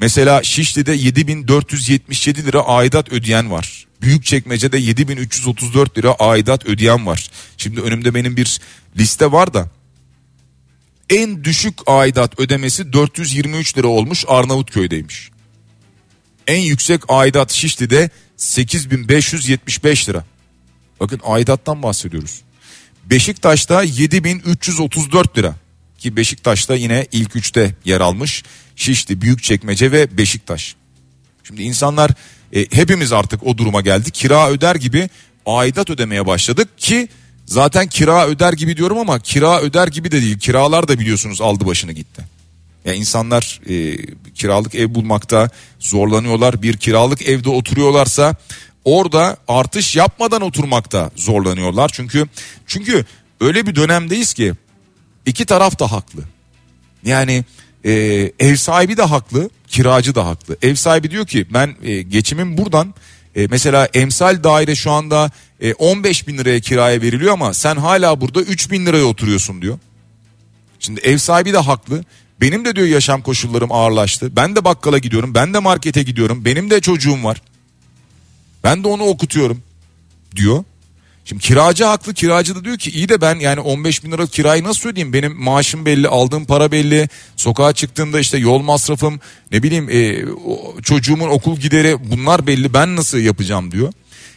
Mesela 0.00 0.42
Şişli'de 0.42 0.92
7477 0.92 2.46
lira 2.46 2.60
aidat 2.60 3.12
ödeyen 3.12 3.50
var. 3.50 3.86
Büyükçekmece'de 4.02 4.78
7334 4.78 5.98
lira 5.98 6.12
aidat 6.12 6.66
ödeyen 6.66 7.06
var. 7.06 7.30
Şimdi 7.56 7.80
önümde 7.80 8.14
benim 8.14 8.36
bir 8.36 8.60
liste 8.98 9.32
var 9.32 9.54
da 9.54 9.68
en 11.10 11.44
düşük 11.44 11.74
aidat 11.86 12.40
ödemesi 12.40 12.92
423 12.92 13.78
lira 13.78 13.86
olmuş 13.86 14.24
Arnavutköy'deymiş. 14.28 15.30
En 16.48 16.60
yüksek 16.60 17.00
aidat 17.08 17.52
Şişli'de 17.52 18.10
8575 18.36 20.08
lira. 20.08 20.24
Bakın 21.00 21.20
aidattan 21.24 21.82
bahsediyoruz. 21.82 22.40
Beşiktaş'ta 23.04 23.82
7334 23.82 25.38
lira 25.38 25.54
ki 25.98 26.16
Beşiktaş'ta 26.16 26.74
yine 26.74 27.06
ilk 27.12 27.36
üçte 27.36 27.74
yer 27.84 28.00
almış. 28.00 28.42
Şişli, 28.76 29.20
Büyükçekmece 29.20 29.92
ve 29.92 30.18
Beşiktaş. 30.18 30.74
Şimdi 31.44 31.62
insanlar 31.62 32.10
e, 32.52 32.66
hepimiz 32.70 33.12
artık 33.12 33.46
o 33.46 33.58
duruma 33.58 33.80
geldik. 33.80 34.14
Kira 34.14 34.50
öder 34.50 34.74
gibi 34.76 35.08
aidat 35.46 35.90
ödemeye 35.90 36.26
başladık 36.26 36.68
ki 36.78 37.08
zaten 37.46 37.86
kira 37.86 38.26
öder 38.26 38.52
gibi 38.52 38.76
diyorum 38.76 38.98
ama 38.98 39.18
kira 39.18 39.60
öder 39.60 39.88
gibi 39.88 40.10
de 40.10 40.22
değil. 40.22 40.38
Kiralar 40.38 40.88
da 40.88 40.98
biliyorsunuz 40.98 41.40
aldı 41.40 41.66
başını 41.66 41.92
gitti. 41.92 42.37
Ya 42.84 42.94
insanlar 42.94 43.60
e, 43.68 43.96
kiralık 44.34 44.74
ev 44.74 44.94
bulmakta 44.94 45.50
zorlanıyorlar. 45.78 46.62
Bir 46.62 46.76
kiralık 46.76 47.22
evde 47.22 47.50
oturuyorlarsa 47.50 48.36
orada 48.84 49.36
artış 49.48 49.96
yapmadan 49.96 50.42
oturmakta 50.42 51.10
zorlanıyorlar. 51.16 51.90
Çünkü 51.92 52.28
çünkü 52.66 53.04
öyle 53.40 53.66
bir 53.66 53.74
dönemdeyiz 53.74 54.34
ki 54.34 54.54
iki 55.26 55.46
taraf 55.46 55.78
da 55.78 55.92
haklı. 55.92 56.22
Yani 57.04 57.44
e, 57.84 57.92
ev 58.38 58.56
sahibi 58.56 58.96
de 58.96 59.02
haklı, 59.02 59.50
kiracı 59.66 60.14
da 60.14 60.26
haklı. 60.26 60.56
Ev 60.62 60.74
sahibi 60.74 61.10
diyor 61.10 61.26
ki 61.26 61.46
ben 61.50 61.76
e, 61.82 62.02
geçimim 62.02 62.58
buradan. 62.58 62.94
E, 63.36 63.46
mesela 63.46 63.88
emsal 63.94 64.44
daire 64.44 64.74
şu 64.74 64.90
anda 64.90 65.30
e, 65.60 65.74
15 65.74 66.28
bin 66.28 66.38
liraya 66.38 66.60
kiraya 66.60 67.00
veriliyor 67.00 67.32
ama 67.32 67.54
sen 67.54 67.76
hala 67.76 68.20
burada 68.20 68.40
3 68.40 68.70
bin 68.70 68.86
liraya 68.86 69.04
oturuyorsun 69.04 69.62
diyor. 69.62 69.78
Şimdi 70.80 71.00
ev 71.00 71.18
sahibi 71.18 71.52
de 71.52 71.58
haklı. 71.58 72.04
Benim 72.40 72.64
de 72.64 72.76
diyor 72.76 72.86
yaşam 72.86 73.22
koşullarım 73.22 73.72
ağırlaştı. 73.72 74.36
Ben 74.36 74.56
de 74.56 74.64
bakkala 74.64 74.98
gidiyorum, 74.98 75.34
ben 75.34 75.54
de 75.54 75.58
markete 75.58 76.02
gidiyorum. 76.02 76.44
Benim 76.44 76.70
de 76.70 76.80
çocuğum 76.80 77.24
var. 77.24 77.42
Ben 78.64 78.84
de 78.84 78.88
onu 78.88 79.02
okutuyorum 79.02 79.62
diyor. 80.36 80.64
Şimdi 81.24 81.42
kiracı 81.42 81.84
haklı 81.84 82.14
kiracı 82.14 82.54
da 82.54 82.64
diyor 82.64 82.78
ki 82.78 82.90
iyi 82.90 83.08
de 83.08 83.20
ben 83.20 83.34
yani 83.34 83.60
15 83.60 84.04
bin 84.04 84.12
lira 84.12 84.26
kirayı 84.26 84.64
nasıl 84.64 84.88
ödeyeyim 84.88 85.12
benim 85.12 85.42
maaşım 85.42 85.86
belli 85.86 86.08
aldığım 86.08 86.44
para 86.44 86.72
belli 86.72 87.08
sokağa 87.36 87.72
çıktığımda 87.72 88.20
işte 88.20 88.38
yol 88.38 88.58
masrafım 88.58 89.20
ne 89.52 89.62
bileyim 89.62 89.90
e, 89.90 90.24
çocuğumun 90.82 91.28
okul 91.28 91.56
gideri 91.56 92.10
bunlar 92.10 92.46
belli 92.46 92.74
ben 92.74 92.96
nasıl 92.96 93.18
yapacağım 93.18 93.70
diyor. 93.72 93.92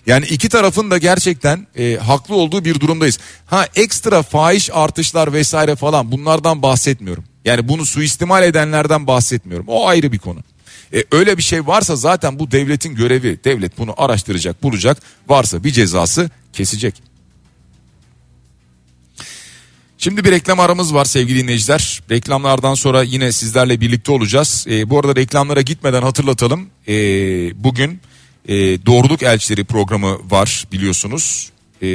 Yani 0.05 0.25
iki 0.25 0.49
tarafın 0.49 0.91
da 0.91 0.97
gerçekten 0.97 1.67
e, 1.77 1.95
haklı 1.95 2.35
olduğu 2.35 2.65
bir 2.65 2.79
durumdayız. 2.79 3.19
Ha 3.45 3.67
ekstra 3.75 4.23
fahiş 4.23 4.69
artışlar 4.73 5.33
vesaire 5.33 5.75
falan 5.75 6.11
bunlardan 6.11 6.61
bahsetmiyorum. 6.61 7.23
Yani 7.45 7.67
bunu 7.67 7.85
suistimal 7.85 8.43
edenlerden 8.43 9.07
bahsetmiyorum. 9.07 9.65
O 9.67 9.87
ayrı 9.87 10.11
bir 10.11 10.19
konu. 10.19 10.39
E, 10.93 11.03
öyle 11.11 11.37
bir 11.37 11.43
şey 11.43 11.67
varsa 11.67 11.95
zaten 11.95 12.39
bu 12.39 12.51
devletin 12.51 12.95
görevi. 12.95 13.39
Devlet 13.43 13.77
bunu 13.77 13.93
araştıracak, 13.97 14.63
bulacak. 14.63 14.97
Varsa 15.27 15.63
bir 15.63 15.71
cezası 15.71 16.29
kesecek. 16.53 17.03
Şimdi 19.97 20.25
bir 20.25 20.31
reklam 20.31 20.59
aramız 20.59 20.93
var 20.93 21.05
sevgili 21.05 21.43
dinleyiciler. 21.43 22.01
Reklamlardan 22.11 22.73
sonra 22.73 23.03
yine 23.03 23.31
sizlerle 23.31 23.81
birlikte 23.81 24.11
olacağız. 24.11 24.65
E, 24.69 24.89
bu 24.89 24.99
arada 24.99 25.15
reklamlara 25.15 25.61
gitmeden 25.61 26.01
hatırlatalım. 26.01 26.69
E, 26.87 26.93
bugün 27.63 28.01
e, 28.47 28.55
Doğruluk 28.85 29.23
Elçileri 29.23 29.63
programı 29.63 30.31
var 30.31 30.67
biliyorsunuz. 30.71 31.50
Ee, 31.81 31.87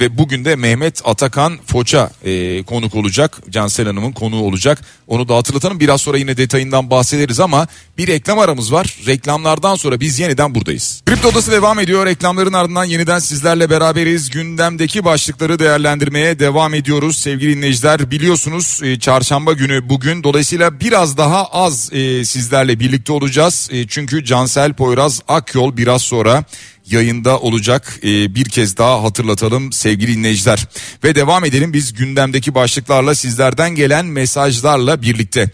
ve 0.00 0.18
bugün 0.18 0.44
de 0.44 0.56
Mehmet 0.56 1.02
Atakan 1.04 1.58
Foça 1.66 2.10
e, 2.24 2.62
konuk 2.62 2.94
olacak. 2.94 3.38
Cansel 3.50 3.86
Hanım'ın 3.86 4.12
konuğu 4.12 4.42
olacak. 4.42 4.80
Onu 5.06 5.28
da 5.28 5.36
hatırlatalım. 5.36 5.80
Biraz 5.80 6.00
sonra 6.00 6.18
yine 6.18 6.36
detayından 6.36 6.90
bahsederiz 6.90 7.40
ama 7.40 7.66
bir 7.98 8.06
reklam 8.06 8.38
aramız 8.38 8.72
var. 8.72 8.98
Reklamlardan 9.06 9.74
sonra 9.74 10.00
biz 10.00 10.18
yeniden 10.18 10.54
buradayız. 10.54 11.02
Kripto 11.06 11.28
Odası 11.28 11.52
devam 11.52 11.78
ediyor. 11.78 12.06
Reklamların 12.06 12.52
ardından 12.52 12.84
yeniden 12.84 13.18
sizlerle 13.18 13.70
beraberiz. 13.70 14.30
Gündemdeki 14.30 15.04
başlıkları 15.04 15.58
değerlendirmeye 15.58 16.38
devam 16.38 16.74
ediyoruz. 16.74 17.18
Sevgili 17.18 17.56
dinleyiciler 17.56 18.10
biliyorsunuz 18.10 18.80
e, 18.82 18.98
çarşamba 18.98 19.52
günü 19.52 19.88
bugün. 19.88 20.22
Dolayısıyla 20.24 20.80
biraz 20.80 21.16
daha 21.16 21.46
az 21.46 21.92
e, 21.92 22.24
sizlerle 22.24 22.80
birlikte 22.80 23.12
olacağız. 23.12 23.68
E, 23.72 23.86
çünkü 23.88 24.24
Cansel 24.24 24.72
Poyraz 24.72 25.22
Akyol 25.28 25.76
biraz 25.76 26.02
sonra 26.02 26.44
yayında 26.86 27.38
olacak. 27.38 27.98
Ee, 28.02 28.34
bir 28.34 28.44
kez 28.44 28.76
daha 28.76 29.02
hatırlatalım 29.02 29.72
sevgili 29.72 30.14
dinleyiciler. 30.16 30.66
Ve 31.04 31.14
devam 31.14 31.44
edelim 31.44 31.72
biz 31.72 31.92
gündemdeki 31.92 32.54
başlıklarla 32.54 33.14
sizlerden 33.14 33.74
gelen 33.74 34.06
mesajlarla 34.06 35.02
birlikte. 35.02 35.50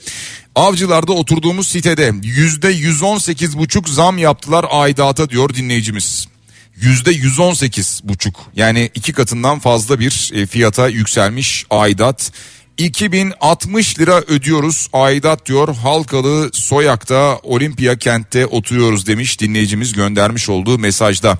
Avcılarda 0.54 1.12
oturduğumuz 1.12 1.68
sitede 1.68 2.12
yüzde 2.22 2.68
118 2.68 3.58
buçuk 3.58 3.88
zam 3.88 4.18
yaptılar 4.18 4.66
aidata 4.70 5.30
diyor 5.30 5.54
dinleyicimiz. 5.54 6.28
Yüzde 6.76 7.10
118 7.10 8.00
buçuk 8.04 8.40
yani 8.56 8.90
iki 8.94 9.12
katından 9.12 9.58
fazla 9.58 10.00
bir 10.00 10.30
e, 10.34 10.46
fiyata 10.46 10.88
yükselmiş 10.88 11.66
aidat 11.70 12.32
2060 12.78 13.98
lira 13.98 14.20
ödüyoruz 14.20 14.88
aidat 14.92 15.46
diyor 15.46 15.76
Halkalı 15.76 16.50
Soyak'ta 16.52 17.38
Olimpiya 17.42 17.98
kentte 17.98 18.46
oturuyoruz 18.46 19.06
demiş 19.06 19.40
dinleyicimiz 19.40 19.92
göndermiş 19.92 20.48
olduğu 20.48 20.78
mesajda. 20.78 21.38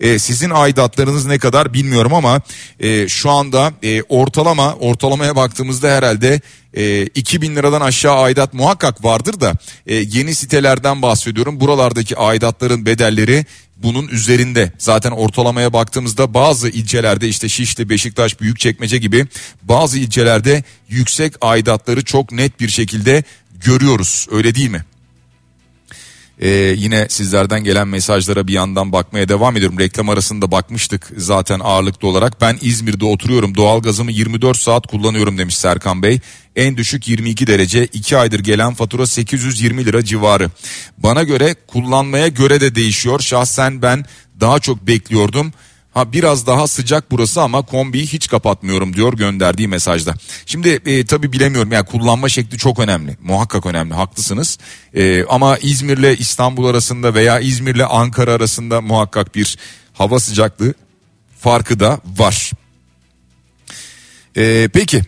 Ee, 0.00 0.18
sizin 0.18 0.50
aidatlarınız 0.50 1.26
ne 1.26 1.38
kadar 1.38 1.74
bilmiyorum 1.74 2.14
ama 2.14 2.40
e, 2.80 3.08
şu 3.08 3.30
anda 3.30 3.72
e, 3.82 4.02
ortalama 4.02 4.74
ortalamaya 4.74 5.36
baktığımızda 5.36 5.96
herhalde 5.96 6.40
e, 6.74 7.02
2000 7.02 7.56
liradan 7.56 7.80
aşağı 7.80 8.20
aidat 8.20 8.54
muhakkak 8.54 9.04
vardır 9.04 9.40
da 9.40 9.52
e, 9.86 9.94
yeni 9.94 10.34
sitelerden 10.34 11.02
bahsediyorum. 11.02 11.60
Buralardaki 11.60 12.16
aidatların 12.16 12.86
bedelleri 12.86 13.46
bunun 13.82 14.08
üzerinde. 14.08 14.72
Zaten 14.78 15.10
ortalamaya 15.10 15.72
baktığımızda 15.72 16.34
bazı 16.34 16.68
ilçelerde 16.68 17.28
işte 17.28 17.48
Şişli, 17.48 17.88
Beşiktaş, 17.88 18.40
Büyükçekmece 18.40 18.98
gibi 18.98 19.26
bazı 19.62 19.98
ilçelerde 19.98 20.64
yüksek 20.88 21.32
aidatları 21.40 22.04
çok 22.04 22.32
net 22.32 22.60
bir 22.60 22.68
şekilde 22.68 23.24
görüyoruz. 23.64 24.26
Öyle 24.30 24.54
değil 24.54 24.70
mi? 24.70 24.84
Ee, 26.42 26.48
yine 26.78 27.06
sizlerden 27.08 27.64
gelen 27.64 27.88
mesajlara 27.88 28.46
bir 28.46 28.52
yandan 28.52 28.92
bakmaya 28.92 29.28
devam 29.28 29.56
ediyorum. 29.56 29.78
Reklam 29.78 30.08
arasında 30.08 30.50
bakmıştık 30.50 31.10
zaten 31.16 31.60
ağırlıklı 31.60 32.08
olarak. 32.08 32.40
Ben 32.40 32.58
İzmir'de 32.60 33.04
oturuyorum. 33.04 33.56
Doğalgazımı 33.56 34.12
24 34.12 34.56
saat 34.56 34.86
kullanıyorum 34.86 35.38
demiş 35.38 35.56
Serkan 35.56 36.02
Bey. 36.02 36.20
En 36.56 36.76
düşük 36.76 37.08
22 37.08 37.46
derece 37.46 37.86
2 37.86 38.16
aydır 38.16 38.40
gelen 38.40 38.74
fatura 38.74 39.06
820 39.06 39.84
lira 39.84 40.04
civarı. 40.04 40.50
Bana 40.98 41.22
göre 41.22 41.56
kullanmaya 41.66 42.28
göre 42.28 42.60
de 42.60 42.74
değişiyor. 42.74 43.20
Şahsen 43.20 43.82
ben 43.82 44.04
daha 44.40 44.60
çok 44.60 44.86
bekliyordum. 44.86 45.52
Ha 45.94 46.12
biraz 46.12 46.46
daha 46.46 46.66
sıcak 46.66 47.10
burası 47.10 47.42
ama 47.42 47.62
kombiyi 47.62 48.06
hiç 48.06 48.28
kapatmıyorum 48.28 48.96
diyor 48.96 49.12
gönderdiği 49.12 49.68
mesajda. 49.68 50.14
Şimdi 50.46 50.68
e, 50.68 51.06
tabii 51.06 51.32
bilemiyorum 51.32 51.72
yani 51.72 51.86
kullanma 51.86 52.28
şekli 52.28 52.58
çok 52.58 52.78
önemli. 52.78 53.16
Muhakkak 53.22 53.66
önemli 53.66 53.94
haklısınız. 53.94 54.58
E, 54.94 55.24
ama 55.24 55.56
İzmir'le 55.56 56.18
İstanbul 56.18 56.66
arasında 56.66 57.14
veya 57.14 57.40
İzmir'le 57.40 57.84
Ankara 57.90 58.32
arasında 58.32 58.80
muhakkak 58.80 59.34
bir 59.34 59.58
hava 59.92 60.20
sıcaklığı 60.20 60.74
farkı 61.38 61.80
da 61.80 62.00
var. 62.18 62.50
E, 64.36 64.68
peki 64.72 65.02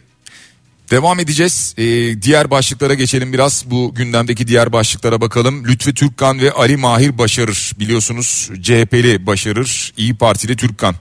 Devam 0.90 1.20
edeceğiz. 1.20 1.75
Ee, 1.79 1.83
diğer 2.23 2.51
başlıklara 2.51 2.94
geçelim 2.94 3.33
biraz. 3.33 3.64
Bu 3.70 3.94
gündemdeki 3.94 4.49
diğer 4.49 4.73
başlıklara 4.73 5.20
bakalım. 5.20 5.64
Lütfi 5.64 5.94
Türkkan 5.94 6.40
ve 6.40 6.53
Ali 6.53 6.77
Mahir 6.77 7.18
başarır. 7.18 7.73
Biliyorsunuz 7.79 8.51
CHP'li 8.62 9.27
başarır. 9.27 9.92
İyi 9.97 10.14
Partili 10.14 10.57
Türkkan. 10.57 10.94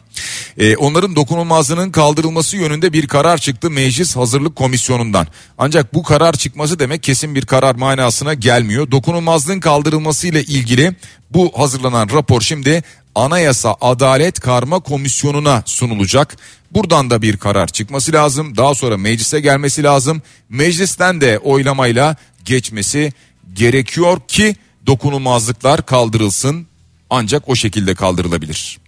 Ee, 0.57 0.75
onların 0.75 1.15
dokunulmazlığının 1.15 1.91
kaldırılması 1.91 2.57
yönünde 2.57 2.93
bir 2.93 3.07
karar 3.07 3.37
çıktı 3.37 3.71
Meclis 3.71 4.15
Hazırlık 4.15 4.55
Komisyonu'ndan. 4.55 5.27
Ancak 5.57 5.93
bu 5.93 6.03
karar 6.03 6.33
çıkması 6.33 6.79
demek 6.79 7.03
kesin 7.03 7.35
bir 7.35 7.45
karar 7.45 7.75
manasına 7.75 8.33
gelmiyor. 8.33 8.91
Dokunulmazlığın 8.91 9.59
kaldırılması 9.59 10.27
ile 10.27 10.43
ilgili 10.43 10.95
bu 11.31 11.51
hazırlanan 11.55 12.09
rapor 12.09 12.41
şimdi 12.41 12.83
Anayasa 13.15 13.75
Adalet 13.81 14.39
Karma 14.39 14.79
Komisyonu'na 14.79 15.63
sunulacak. 15.65 16.37
Buradan 16.73 17.09
da 17.09 17.21
bir 17.21 17.37
karar 17.37 17.67
çıkması 17.67 18.13
lazım. 18.13 18.57
Daha 18.57 18.75
sonra 18.75 18.97
meclise 18.97 19.39
gelmesi 19.39 19.83
lazım. 19.83 20.21
Meclisten 20.49 21.21
de 21.21 21.39
oylamayla 21.39 22.15
geçmesi 22.45 23.13
gerekiyor 23.53 24.21
ki 24.27 24.55
dokunulmazlıklar 24.85 25.85
kaldırılsın. 25.85 26.67
Ancak 27.09 27.49
o 27.49 27.55
şekilde 27.55 27.95
kaldırılabilir. 27.95 28.79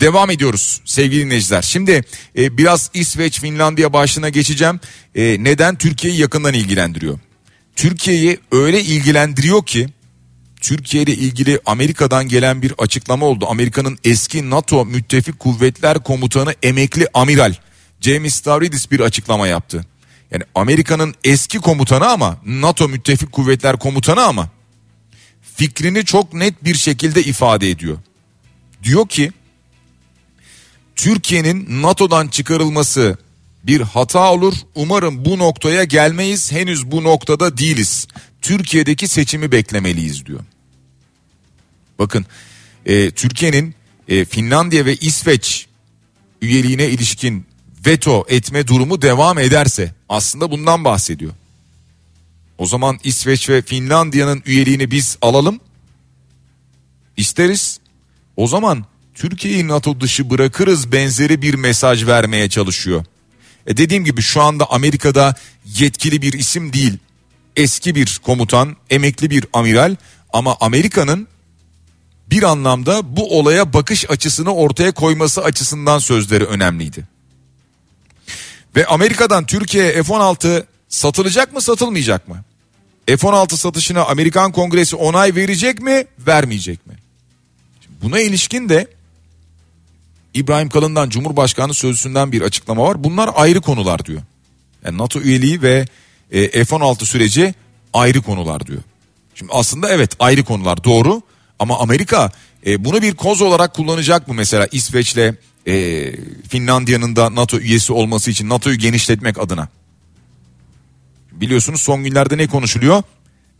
Devam 0.00 0.30
ediyoruz 0.30 0.80
sevgili 0.84 1.24
dinleyiciler. 1.24 1.62
Şimdi 1.62 2.04
e, 2.38 2.58
biraz 2.58 2.90
İsveç, 2.94 3.40
Finlandiya 3.40 3.92
başlığına 3.92 4.28
geçeceğim. 4.28 4.80
E, 5.14 5.44
neden 5.44 5.76
Türkiye'yi 5.76 6.20
yakından 6.20 6.54
ilgilendiriyor? 6.54 7.18
Türkiye'yi 7.76 8.38
öyle 8.52 8.82
ilgilendiriyor 8.82 9.66
ki 9.66 9.88
Türkiye 10.60 11.02
ile 11.02 11.12
ilgili 11.12 11.60
Amerika'dan 11.66 12.28
gelen 12.28 12.62
bir 12.62 12.74
açıklama 12.78 13.26
oldu. 13.26 13.46
Amerika'nın 13.48 13.98
eski 14.04 14.50
NATO 14.50 14.84
Müttefik 14.84 15.38
Kuvvetler 15.38 15.98
Komutanı 15.98 16.54
emekli 16.62 17.06
amiral 17.14 17.54
James 18.00 18.34
Stavridis 18.34 18.90
bir 18.90 19.00
açıklama 19.00 19.48
yaptı. 19.48 19.84
Yani 20.30 20.42
Amerika'nın 20.54 21.14
eski 21.24 21.58
komutanı 21.58 22.08
ama 22.08 22.38
NATO 22.46 22.88
Müttefik 22.88 23.32
Kuvvetler 23.32 23.78
Komutanı 23.78 24.22
ama 24.22 24.48
fikrini 25.56 26.04
çok 26.04 26.34
net 26.34 26.64
bir 26.64 26.74
şekilde 26.74 27.22
ifade 27.22 27.70
ediyor. 27.70 27.98
Diyor 28.82 29.08
ki 29.08 29.32
Türkiye'nin 30.96 31.82
NATO'dan 31.82 32.28
çıkarılması 32.28 33.18
bir 33.64 33.80
hata 33.80 34.32
olur. 34.32 34.54
Umarım 34.74 35.24
bu 35.24 35.38
noktaya 35.38 35.84
gelmeyiz. 35.84 36.52
Henüz 36.52 36.90
bu 36.90 37.04
noktada 37.04 37.58
değiliz. 37.58 38.06
Türkiye'deki 38.48 39.08
seçimi 39.08 39.52
beklemeliyiz 39.52 40.26
diyor. 40.26 40.40
Bakın 41.98 42.26
e, 42.86 43.10
Türkiye'nin 43.10 43.74
e, 44.08 44.24
Finlandiya 44.24 44.84
ve 44.84 44.96
İsveç 44.96 45.66
üyeliğine 46.42 46.88
ilişkin 46.88 47.46
veto 47.86 48.24
etme 48.28 48.66
durumu 48.66 49.02
devam 49.02 49.38
ederse 49.38 49.94
aslında 50.08 50.50
bundan 50.50 50.84
bahsediyor. 50.84 51.32
O 52.58 52.66
zaman 52.66 52.98
İsveç 53.04 53.48
ve 53.48 53.62
Finlandiya'nın 53.62 54.42
üyeliğini 54.46 54.90
biz 54.90 55.18
alalım. 55.22 55.60
isteriz. 57.16 57.80
O 58.36 58.46
zaman 58.46 58.84
Türkiye'yi 59.14 59.68
NATO 59.68 60.00
dışı 60.00 60.30
bırakırız 60.30 60.92
benzeri 60.92 61.42
bir 61.42 61.54
mesaj 61.54 62.06
vermeye 62.06 62.48
çalışıyor. 62.48 63.04
E 63.66 63.76
dediğim 63.76 64.04
gibi 64.04 64.22
şu 64.22 64.42
anda 64.42 64.70
Amerika'da 64.70 65.34
yetkili 65.64 66.22
bir 66.22 66.32
isim 66.32 66.72
değil. 66.72 66.98
Eski 67.58 67.94
bir 67.94 68.20
komutan, 68.22 68.76
emekli 68.90 69.30
bir 69.30 69.46
amiral 69.52 69.96
ama 70.32 70.56
Amerika'nın 70.60 71.28
bir 72.30 72.42
anlamda 72.42 73.16
bu 73.16 73.38
olaya 73.38 73.72
bakış 73.72 74.10
açısını 74.10 74.54
ortaya 74.54 74.92
koyması 74.92 75.44
açısından 75.44 75.98
sözleri 75.98 76.44
önemliydi. 76.44 77.04
Ve 78.76 78.86
Amerika'dan 78.86 79.46
Türkiye'ye 79.46 80.02
F-16 80.02 80.64
satılacak 80.88 81.52
mı 81.52 81.60
satılmayacak 81.60 82.28
mı? 82.28 82.44
F-16 83.06 83.56
satışına 83.56 84.04
Amerikan 84.04 84.52
Kongresi 84.52 84.96
onay 84.96 85.34
verecek 85.34 85.80
mi 85.80 86.04
vermeyecek 86.18 86.86
mi? 86.86 86.94
Buna 88.02 88.20
ilişkin 88.20 88.68
de 88.68 88.88
İbrahim 90.34 90.68
Kalın'dan 90.68 91.10
Cumhurbaşkanı 91.10 91.74
sözcüsünden 91.74 92.32
bir 92.32 92.42
açıklama 92.42 92.82
var. 92.82 93.04
Bunlar 93.04 93.30
ayrı 93.34 93.60
konular 93.60 94.04
diyor. 94.04 94.22
Yani 94.84 94.98
NATO 94.98 95.20
üyeliği 95.20 95.62
ve 95.62 95.86
e, 96.30 96.64
F-16 96.64 97.04
süreci 97.04 97.54
ayrı 97.92 98.22
konular 98.22 98.66
diyor. 98.66 98.82
Şimdi 99.34 99.52
aslında 99.52 99.88
evet 99.88 100.10
ayrı 100.18 100.44
konular 100.44 100.84
doğru 100.84 101.22
ama 101.58 101.78
Amerika 101.78 102.30
e, 102.66 102.84
bunu 102.84 103.02
bir 103.02 103.14
koz 103.14 103.42
olarak 103.42 103.74
kullanacak 103.74 104.28
mı 104.28 104.34
mesela 104.34 104.68
İsveç'le 104.72 105.34
e, 105.66 106.12
Finlandiya'nın 106.48 107.16
da 107.16 107.34
NATO 107.34 107.58
üyesi 107.58 107.92
olması 107.92 108.30
için 108.30 108.48
NATO'yu 108.48 108.78
genişletmek 108.78 109.38
adına? 109.38 109.68
Biliyorsunuz 111.32 111.80
son 111.80 112.04
günlerde 112.04 112.38
ne 112.38 112.46
konuşuluyor? 112.46 113.02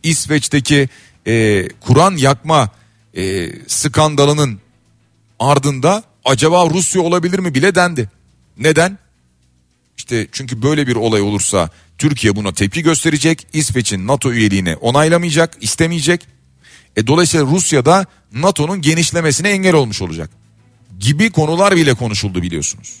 İsveç'teki 0.03 0.89
e, 1.27 1.67
Kur'an 1.79 2.17
yakma 2.17 2.69
e, 3.17 3.51
skandalının 3.67 4.59
ardında 5.39 6.03
acaba 6.25 6.69
Rusya 6.69 7.01
olabilir 7.01 7.39
mi 7.39 7.55
bile 7.55 7.75
dendi. 7.75 8.09
Neden? 8.57 8.97
İşte 9.97 10.27
çünkü 10.31 10.61
böyle 10.61 10.87
bir 10.87 10.95
olay 10.95 11.21
olursa 11.21 11.69
Türkiye 11.99 12.35
buna 12.35 12.53
tepki 12.53 12.83
gösterecek. 12.83 13.47
İsveç'in 13.53 14.07
NATO 14.07 14.31
üyeliğini 14.31 14.75
onaylamayacak, 14.75 15.57
istemeyecek. 15.61 16.21
E 16.95 17.07
dolayısıyla 17.07 17.45
Rusya 17.45 17.85
da 17.85 18.05
NATO'nun 18.33 18.81
genişlemesine 18.81 19.49
engel 19.49 19.73
olmuş 19.73 20.01
olacak. 20.01 20.29
Gibi 20.99 21.31
konular 21.31 21.75
bile 21.75 21.93
konuşuldu 21.93 22.41
biliyorsunuz. 22.41 22.95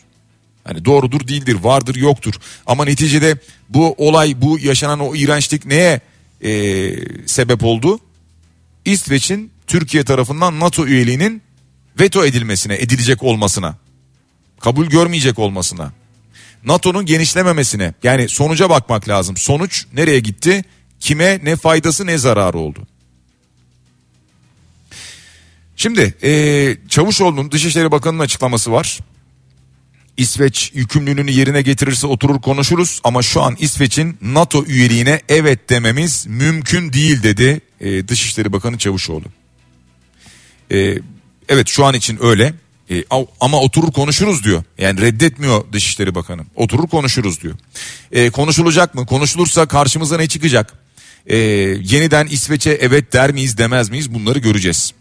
Hani 0.63 0.85
doğrudur 0.85 1.27
değildir 1.27 1.55
vardır 1.55 1.95
yoktur 1.95 2.33
ama 2.65 2.85
neticede 2.85 3.37
bu 3.69 3.95
olay 3.97 4.41
bu 4.41 4.59
yaşanan 4.59 4.99
o 4.99 5.15
iğrençlik 5.15 5.65
neye 5.65 6.01
e, 6.43 6.91
sebep 7.25 7.63
oldu? 7.63 7.99
İsveç'in 8.85 9.51
Türkiye 9.67 10.03
tarafından 10.03 10.59
NATO 10.59 10.85
üyeliğinin 10.85 11.41
veto 11.99 12.25
edilmesine 12.25 12.75
edilecek 12.75 13.23
olmasına 13.23 13.77
kabul 14.59 14.85
görmeyecek 14.85 15.39
olmasına 15.39 15.91
NATO'nun 16.65 17.05
genişlememesine 17.05 17.93
yani 18.03 18.29
sonuca 18.29 18.69
bakmak 18.69 19.09
lazım 19.09 19.37
sonuç 19.37 19.85
nereye 19.93 20.19
gitti 20.19 20.63
kime 20.99 21.39
ne 21.43 21.55
faydası 21.55 22.05
ne 22.07 22.17
zararı 22.17 22.57
oldu. 22.57 22.87
Şimdi 25.75 26.15
e, 26.23 26.31
Çavuşoğlu'nun 26.89 27.51
Dışişleri 27.51 27.91
Bakanı'nın 27.91 28.23
açıklaması 28.23 28.71
var. 28.71 28.99
İsveç 30.17 30.71
yükümlülüğünü 30.73 31.31
yerine 31.31 31.61
getirirse 31.61 32.07
oturur 32.07 32.41
konuşuruz 32.41 33.01
ama 33.03 33.21
şu 33.21 33.41
an 33.41 33.55
İsveç'in 33.59 34.17
NATO 34.21 34.65
üyeliğine 34.65 35.21
evet 35.29 35.69
dememiz 35.69 36.25
mümkün 36.27 36.93
değil 36.93 37.23
dedi 37.23 37.61
e, 37.81 38.07
Dışişleri 38.07 38.53
Bakanı 38.53 38.77
Çavuşoğlu. 38.77 39.25
E, 40.71 40.97
evet 41.49 41.67
şu 41.67 41.85
an 41.85 41.93
için 41.93 42.17
öyle 42.21 42.53
e, 42.91 43.03
ama 43.39 43.59
oturur 43.59 43.91
konuşuruz 43.91 44.43
diyor. 44.43 44.63
Yani 44.77 45.01
reddetmiyor 45.01 45.63
Dışişleri 45.73 46.15
Bakanı. 46.15 46.41
Oturur 46.55 46.87
konuşuruz 46.87 47.41
diyor. 47.41 47.55
E, 48.11 48.29
konuşulacak 48.29 48.95
mı? 48.95 49.05
Konuşulursa 49.05 49.65
karşımıza 49.65 50.17
ne 50.17 50.27
çıkacak? 50.27 50.73
E, 51.25 51.37
yeniden 51.37 52.27
İsveç'e 52.27 52.71
evet 52.71 53.13
der 53.13 53.31
miyiz 53.31 53.57
demez 53.57 53.89
miyiz 53.89 54.13
bunları 54.13 54.39
göreceğiz. 54.39 54.93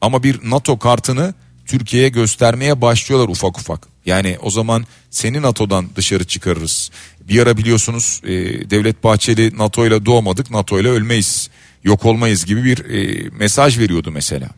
Ama 0.00 0.22
bir 0.22 0.40
NATO 0.50 0.78
kartını 0.78 1.34
Türkiye'ye 1.66 2.08
göstermeye 2.08 2.80
başlıyorlar 2.80 3.28
ufak 3.28 3.58
ufak. 3.58 3.86
Yani 4.06 4.36
o 4.42 4.50
zaman 4.50 4.86
seni 5.10 5.42
NATO'dan 5.42 5.86
dışarı 5.96 6.24
çıkarırız. 6.24 6.90
Bir 7.28 7.42
ara 7.42 7.56
biliyorsunuz 7.56 8.20
e, 8.24 8.30
Devlet 8.70 9.04
Bahçeli 9.04 9.58
NATO 9.58 9.86
ile 9.86 10.06
doğmadık 10.06 10.50
NATO 10.50 10.80
ile 10.80 10.88
ölmeyiz 10.88 11.50
yok 11.84 12.04
olmayız 12.04 12.46
gibi 12.46 12.64
bir 12.64 12.84
e, 12.84 13.28
mesaj 13.30 13.78
veriyordu 13.78 14.10
mesela. 14.10 14.48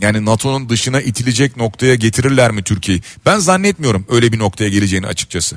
Yani 0.00 0.24
NATO'nun 0.24 0.68
dışına 0.68 1.00
itilecek 1.00 1.56
noktaya 1.56 1.94
getirirler 1.94 2.50
mi 2.50 2.62
Türkiye'yi? 2.62 3.02
Ben 3.26 3.38
zannetmiyorum 3.38 4.06
öyle 4.08 4.32
bir 4.32 4.38
noktaya 4.38 4.70
geleceğini 4.70 5.06
açıkçası. 5.06 5.56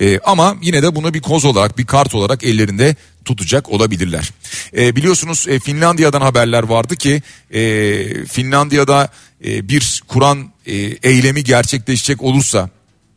Ee, 0.00 0.18
ama 0.24 0.56
yine 0.62 0.82
de 0.82 0.94
bunu 0.94 1.14
bir 1.14 1.20
koz 1.20 1.44
olarak 1.44 1.78
bir 1.78 1.86
kart 1.86 2.14
olarak 2.14 2.44
ellerinde 2.44 2.96
tutacak 3.24 3.68
olabilirler. 3.70 4.30
Ee, 4.76 4.96
biliyorsunuz 4.96 5.46
e, 5.48 5.60
Finlandiya'dan 5.60 6.20
haberler 6.20 6.62
vardı 6.62 6.96
ki 6.96 7.22
e, 7.50 8.24
Finlandiya'da 8.24 9.08
e, 9.44 9.68
bir 9.68 10.02
Kur'an 10.08 10.52
e, 10.66 10.74
eylemi 11.02 11.44
gerçekleşecek 11.44 12.22
olursa 12.22 12.70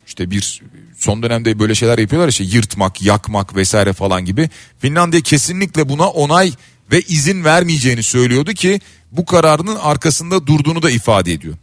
işte 0.06 0.30
bir 0.30 0.62
son 0.98 1.22
dönemde 1.22 1.58
böyle 1.58 1.74
şeyler 1.74 1.98
yapıyorlar 1.98 2.28
işte 2.28 2.44
yırtmak, 2.44 3.02
yakmak 3.02 3.56
vesaire 3.56 3.92
falan 3.92 4.24
gibi. 4.24 4.50
Finlandiya 4.78 5.22
kesinlikle 5.22 5.88
buna 5.88 6.08
onay 6.08 6.52
ve 6.92 7.00
izin 7.00 7.44
vermeyeceğini 7.44 8.02
söylüyordu 8.02 8.52
ki 8.52 8.80
bu 9.12 9.24
kararının 9.24 9.76
arkasında 9.76 10.46
durduğunu 10.46 10.82
da 10.82 10.90
ifade 10.90 11.32
ediyor. 11.32 11.54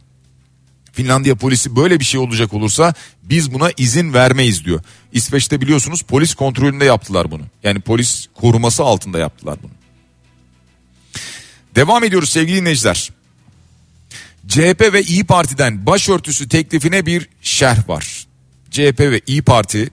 Finlandiya 0.92 1.34
polisi 1.34 1.76
böyle 1.76 2.00
bir 2.00 2.04
şey 2.04 2.20
olacak 2.20 2.54
olursa 2.54 2.94
biz 3.22 3.54
buna 3.54 3.70
izin 3.76 4.14
vermeyiz 4.14 4.64
diyor. 4.64 4.80
İsveç'te 5.12 5.60
biliyorsunuz 5.60 6.02
polis 6.02 6.34
kontrolünde 6.34 6.84
yaptılar 6.84 7.30
bunu. 7.30 7.42
Yani 7.62 7.80
polis 7.80 8.26
koruması 8.34 8.82
altında 8.82 9.18
yaptılar 9.18 9.58
bunu. 9.62 9.70
Devam 11.74 12.04
ediyoruz 12.04 12.30
sevgili 12.30 12.56
dinleyiciler. 12.56 13.10
CHP 14.48 14.92
ve 14.92 15.02
İyi 15.02 15.24
Parti'den 15.24 15.86
başörtüsü 15.86 16.48
teklifine 16.48 17.06
bir 17.06 17.28
şerh 17.42 17.88
var. 17.88 18.26
CHP 18.70 19.00
ve 19.00 19.20
İyi 19.26 19.42
Parti 19.42 19.90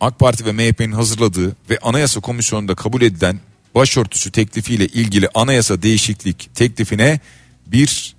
AK 0.00 0.18
Parti 0.18 0.44
ve 0.46 0.52
MHP'nin 0.52 0.92
hazırladığı 0.92 1.56
ve 1.70 1.78
Anayasa 1.82 2.20
Komisyonu'nda 2.20 2.74
kabul 2.74 3.02
edilen 3.02 3.40
başörtüsü 3.78 4.30
teklifiyle 4.30 4.86
ilgili 4.86 5.28
anayasa 5.34 5.82
değişiklik 5.82 6.50
teklifine 6.54 7.20
bir 7.66 8.14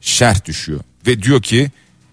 şerh 0.00 0.44
düşüyor 0.44 0.80
ve 1.06 1.22
diyor 1.22 1.42
ki 1.42 1.70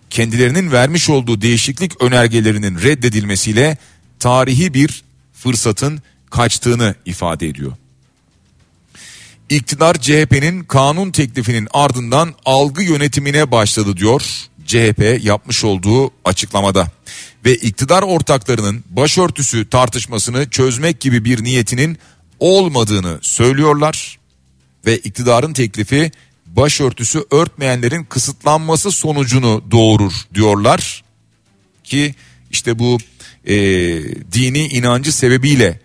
kendilerinin 0.09 0.71
vermiş 0.71 1.09
olduğu 1.09 1.41
değişiklik 1.41 2.01
önergelerinin 2.01 2.81
reddedilmesiyle 2.81 3.77
tarihi 4.19 4.73
bir 4.73 5.03
fırsatın 5.33 6.01
kaçtığını 6.29 6.95
ifade 7.05 7.47
ediyor. 7.47 7.71
İktidar 9.49 9.95
CHP'nin 10.01 10.63
kanun 10.63 11.11
teklifinin 11.11 11.67
ardından 11.73 12.33
algı 12.45 12.83
yönetimine 12.83 13.51
başladı 13.51 13.97
diyor 13.97 14.21
CHP 14.65 15.19
yapmış 15.23 15.63
olduğu 15.63 16.11
açıklamada. 16.25 16.87
Ve 17.45 17.55
iktidar 17.55 18.03
ortaklarının 18.03 18.83
başörtüsü 18.89 19.69
tartışmasını 19.69 20.49
çözmek 20.49 20.99
gibi 20.99 21.25
bir 21.25 21.43
niyetinin 21.43 21.97
olmadığını 22.41 23.19
söylüyorlar. 23.21 24.19
Ve 24.85 24.97
iktidarın 24.97 25.53
teklifi 25.53 26.11
başörtüsü 26.45 27.25
örtmeyenlerin 27.31 28.03
kısıtlanması 28.03 28.91
sonucunu 28.91 29.63
doğurur 29.71 30.13
diyorlar. 30.33 31.03
Ki 31.83 32.15
işte 32.51 32.79
bu 32.79 32.97
e, 33.45 33.55
dini 34.31 34.67
inancı 34.67 35.11
sebebiyle 35.13 35.79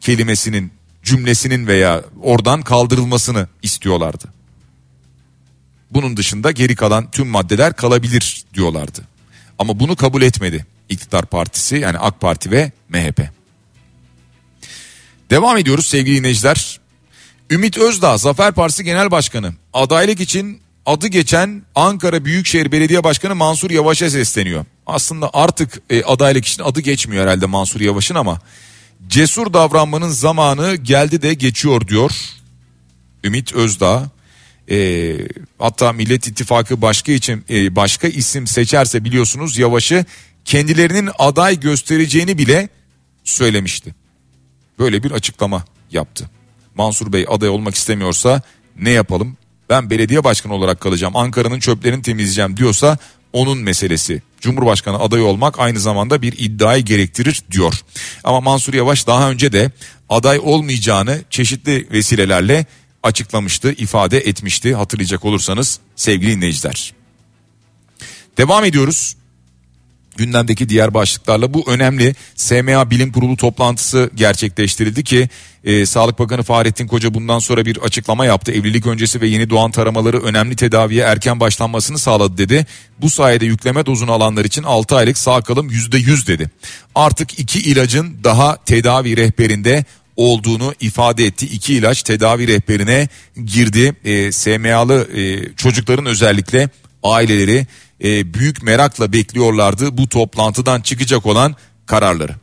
kelimesinin 0.00 0.72
cümlesinin 1.02 1.66
veya 1.66 2.04
oradan 2.22 2.62
kaldırılmasını 2.62 3.48
istiyorlardı. 3.62 4.28
Bunun 5.90 6.16
dışında 6.16 6.50
geri 6.50 6.76
kalan 6.76 7.10
tüm 7.10 7.26
maddeler 7.26 7.76
kalabilir 7.76 8.44
diyorlardı. 8.54 9.00
Ama 9.58 9.80
bunu 9.80 9.96
kabul 9.96 10.22
etmedi 10.22 10.66
iktidar 10.88 11.26
partisi 11.26 11.76
yani 11.76 11.98
AK 11.98 12.20
Parti 12.20 12.50
ve 12.50 12.72
MHP. 12.88 13.43
Devam 15.30 15.56
ediyoruz 15.58 15.86
sevgili 15.86 16.16
dinleyiciler. 16.16 16.80
Ümit 17.50 17.78
Özdağ 17.78 18.18
Zafer 18.18 18.52
Partisi 18.52 18.84
Genel 18.84 19.10
Başkanı 19.10 19.54
adaylık 19.72 20.20
için 20.20 20.60
adı 20.86 21.06
geçen 21.06 21.62
Ankara 21.74 22.24
Büyükşehir 22.24 22.72
Belediye 22.72 23.04
Başkanı 23.04 23.34
Mansur 23.34 23.70
Yavaş'a 23.70 24.10
sesleniyor. 24.10 24.64
Aslında 24.86 25.30
artık 25.32 25.82
e, 25.90 26.02
adaylık 26.02 26.46
için 26.46 26.62
adı 26.62 26.80
geçmiyor 26.80 27.22
herhalde 27.22 27.46
Mansur 27.46 27.80
Yavaş'ın 27.80 28.14
ama 28.14 28.40
cesur 29.06 29.52
davranmanın 29.52 30.08
zamanı 30.08 30.74
geldi 30.74 31.22
de 31.22 31.34
geçiyor 31.34 31.88
diyor 31.88 32.10
Ümit 33.24 33.52
Özdağ. 33.52 34.10
E, 34.70 35.16
hatta 35.58 35.92
Millet 35.92 36.28
İttifakı 36.28 36.82
başka 36.82 37.12
için 37.12 37.44
e, 37.50 37.76
başka 37.76 38.08
isim 38.08 38.46
seçerse 38.46 39.04
biliyorsunuz 39.04 39.58
Yavaş'ı 39.58 40.04
kendilerinin 40.44 41.10
aday 41.18 41.60
göstereceğini 41.60 42.38
bile 42.38 42.68
söylemişti. 43.24 44.03
Böyle 44.78 45.02
bir 45.02 45.10
açıklama 45.10 45.64
yaptı. 45.90 46.30
Mansur 46.74 47.12
Bey 47.12 47.26
aday 47.28 47.48
olmak 47.48 47.74
istemiyorsa 47.74 48.42
ne 48.76 48.90
yapalım? 48.90 49.36
Ben 49.70 49.90
belediye 49.90 50.24
başkanı 50.24 50.54
olarak 50.54 50.80
kalacağım. 50.80 51.16
Ankara'nın 51.16 51.60
çöplerini 51.60 52.02
temizleyeceğim 52.02 52.56
diyorsa 52.56 52.98
onun 53.32 53.58
meselesi. 53.58 54.22
Cumhurbaşkanı 54.40 54.98
adayı 54.98 55.24
olmak 55.24 55.58
aynı 55.58 55.80
zamanda 55.80 56.22
bir 56.22 56.34
iddiayı 56.38 56.84
gerektirir 56.84 57.42
diyor. 57.50 57.74
Ama 58.24 58.40
Mansur 58.40 58.74
Yavaş 58.74 59.06
daha 59.06 59.30
önce 59.30 59.52
de 59.52 59.70
aday 60.08 60.40
olmayacağını 60.42 61.22
çeşitli 61.30 61.88
vesilelerle 61.92 62.66
açıklamıştı, 63.02 63.72
ifade 63.72 64.18
etmişti 64.18 64.74
hatırlayacak 64.74 65.24
olursanız 65.24 65.78
sevgili 65.96 66.36
dinleyiciler. 66.36 66.94
Devam 68.38 68.64
ediyoruz 68.64 69.16
gündemdeki 70.16 70.68
diğer 70.68 70.94
başlıklarla 70.94 71.54
bu 71.54 71.70
önemli 71.70 72.14
SMA 72.36 72.90
Bilim 72.90 73.12
Kurulu 73.12 73.36
toplantısı 73.36 74.10
gerçekleştirildi 74.14 75.04
ki 75.04 75.28
e, 75.64 75.86
Sağlık 75.86 76.18
Bakanı 76.18 76.42
Fahrettin 76.42 76.86
Koca 76.86 77.14
bundan 77.14 77.38
sonra 77.38 77.64
bir 77.64 77.76
açıklama 77.76 78.26
yaptı. 78.26 78.52
Evlilik 78.52 78.86
öncesi 78.86 79.20
ve 79.20 79.26
yeni 79.26 79.50
doğan 79.50 79.70
taramaları 79.70 80.22
önemli 80.22 80.56
tedaviye 80.56 81.04
erken 81.04 81.40
başlanmasını 81.40 81.98
sağladı 81.98 82.38
dedi. 82.38 82.66
Bu 82.98 83.10
sayede 83.10 83.46
yükleme 83.46 83.86
dozunu 83.86 84.12
alanlar 84.12 84.44
için 84.44 84.62
6 84.62 84.96
aylık 84.96 85.18
sağ 85.18 85.40
kalım 85.40 85.70
%100 85.70 86.26
dedi. 86.26 86.50
Artık 86.94 87.38
iki 87.38 87.60
ilacın 87.60 88.16
daha 88.24 88.56
tedavi 88.64 89.16
rehberinde 89.16 89.84
olduğunu 90.16 90.74
ifade 90.80 91.24
etti. 91.24 91.46
İki 91.46 91.74
ilaç 91.74 92.02
tedavi 92.02 92.48
rehberine 92.48 93.08
girdi. 93.44 93.94
E, 94.04 94.32
SMA'lı 94.32 95.08
e, 95.16 95.54
çocukların 95.56 96.06
özellikle 96.06 96.68
aileleri 97.02 97.66
e, 98.04 98.34
büyük 98.34 98.62
merakla 98.62 99.12
bekliyorlardı 99.12 99.98
bu 99.98 100.08
toplantıdan 100.08 100.80
çıkacak 100.80 101.26
olan 101.26 101.56
kararları. 101.86 102.34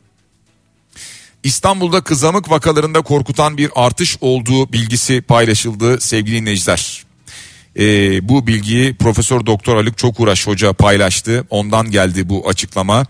İstanbul'da 1.43 2.02
kızamık 2.02 2.49
vakalarında 2.49 3.02
korkutan 3.02 3.58
bir 3.58 3.70
artış 3.76 4.18
olduğu 4.22 4.74
bilgisi 4.74 5.22
paylaşıldı 5.22 6.02
sevgili 6.02 6.36
dinleyiciler. 6.36 7.04
E, 7.80 7.84
bu 8.30 8.47
bilgiyi 8.47 8.95
Profesör 8.95 9.45
Doktor 9.45 9.76
Haluk 9.76 9.97
Çokuraş 9.97 10.47
Hoca 10.47 10.74
paylaştı. 10.74 11.45
Ondan 11.49 11.91
geldi 11.91 12.30
bu 12.30 12.49
açıklama. 12.49 13.06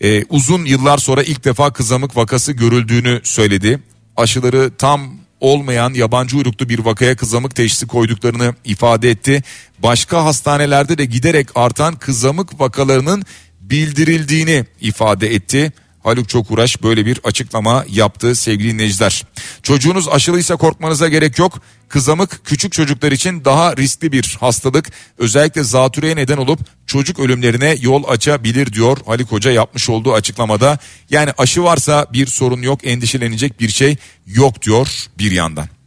E, 0.00 0.24
uzun 0.24 0.64
yıllar 0.64 0.98
sonra 0.98 1.22
ilk 1.22 1.44
defa 1.44 1.72
kızamık 1.72 2.16
vakası 2.16 2.52
görüldüğünü 2.52 3.20
söyledi. 3.24 3.80
Aşıları 4.16 4.70
tam 4.78 5.14
olmayan 5.40 5.94
yabancı 5.94 6.36
uyruklu 6.36 6.68
bir 6.68 6.78
vakaya 6.78 7.16
kızamık 7.16 7.54
teşhisi 7.54 7.86
koyduklarını 7.86 8.54
ifade 8.64 9.10
etti. 9.10 9.42
Başka 9.82 10.24
hastanelerde 10.24 10.98
de 10.98 11.04
giderek 11.04 11.48
artan 11.54 11.94
kızamık 11.94 12.60
vakalarının 12.60 13.24
bildirildiğini 13.60 14.64
ifade 14.80 15.34
etti. 15.34 15.72
Haluk 16.02 16.28
Çokuraş 16.28 16.82
böyle 16.82 17.06
bir 17.06 17.20
açıklama 17.24 17.84
yaptı 17.88 18.34
sevgili 18.34 18.72
dinleyiciler. 18.72 19.24
Çocuğunuz 19.62 20.08
aşılıysa 20.08 20.56
korkmanıza 20.56 21.08
gerek 21.08 21.38
yok. 21.38 21.60
Kızamık 21.88 22.40
küçük 22.44 22.72
çocuklar 22.72 23.12
için 23.12 23.44
daha 23.44 23.76
riskli 23.76 24.12
bir 24.12 24.36
hastalık. 24.40 24.92
Özellikle 25.18 25.62
zatürreye 25.62 26.16
neden 26.16 26.36
olup 26.36 26.60
çocuk 26.86 27.18
ölümlerine 27.18 27.76
yol 27.80 28.04
açabilir 28.08 28.72
diyor 28.72 28.98
Haluk 29.06 29.32
Hoca 29.32 29.50
yapmış 29.50 29.88
olduğu 29.88 30.12
açıklamada. 30.12 30.78
Yani 31.10 31.30
aşı 31.38 31.62
varsa 31.62 32.06
bir 32.12 32.26
sorun 32.26 32.62
yok 32.62 32.80
endişelenecek 32.84 33.60
bir 33.60 33.68
şey 33.68 33.96
yok 34.26 34.62
diyor 34.62 34.88
bir 35.18 35.32
yandan. 35.32 35.81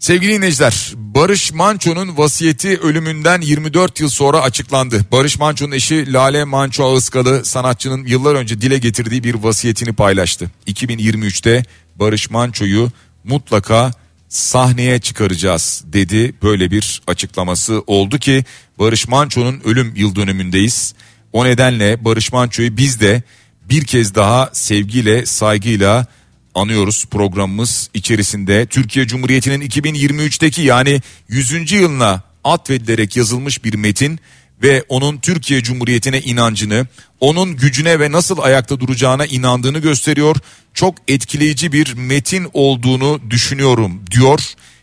Sevgili 0.00 0.32
dinleyiciler, 0.32 0.92
Barış 0.96 1.52
Manço'nun 1.52 2.16
vasiyeti 2.16 2.78
ölümünden 2.78 3.40
24 3.40 4.00
yıl 4.00 4.08
sonra 4.08 4.42
açıklandı. 4.42 5.04
Barış 5.12 5.38
Manço'nun 5.38 5.72
eşi 5.72 6.12
Lale 6.12 6.44
Manço 6.44 6.84
Ağızkalı 6.84 7.44
sanatçının 7.44 8.06
yıllar 8.06 8.34
önce 8.34 8.60
dile 8.60 8.78
getirdiği 8.78 9.24
bir 9.24 9.34
vasiyetini 9.34 9.92
paylaştı. 9.92 10.50
2023'te 10.66 11.64
Barış 11.96 12.30
Manço'yu 12.30 12.90
mutlaka 13.24 13.92
sahneye 14.28 15.00
çıkaracağız 15.00 15.84
dedi. 15.86 16.34
Böyle 16.42 16.70
bir 16.70 17.02
açıklaması 17.06 17.82
oldu 17.86 18.18
ki 18.18 18.44
Barış 18.78 19.08
Manço'nun 19.08 19.60
ölüm 19.64 19.92
yıl 19.96 20.14
dönümündeyiz. 20.14 20.94
O 21.32 21.44
nedenle 21.44 22.04
Barış 22.04 22.32
Manço'yu 22.32 22.76
biz 22.76 23.00
de 23.00 23.22
bir 23.70 23.84
kez 23.84 24.14
daha 24.14 24.50
sevgiyle, 24.52 25.26
saygıyla 25.26 26.06
anıyoruz 26.54 27.04
programımız 27.10 27.90
içerisinde. 27.94 28.66
Türkiye 28.66 29.06
Cumhuriyeti'nin 29.06 29.60
2023'teki 29.60 30.62
yani 30.62 31.00
100. 31.28 31.72
yılına 31.72 32.22
atfedilerek 32.44 33.16
yazılmış 33.16 33.64
bir 33.64 33.74
metin 33.74 34.20
ve 34.62 34.84
onun 34.88 35.18
Türkiye 35.18 35.62
Cumhuriyeti'ne 35.62 36.20
inancını, 36.20 36.86
onun 37.20 37.56
gücüne 37.56 38.00
ve 38.00 38.12
nasıl 38.12 38.38
ayakta 38.38 38.80
duracağına 38.80 39.26
inandığını 39.26 39.78
gösteriyor. 39.78 40.36
Çok 40.74 40.94
etkileyici 41.08 41.72
bir 41.72 41.94
metin 41.94 42.46
olduğunu 42.52 43.20
düşünüyorum 43.30 44.00
diyor. 44.10 44.40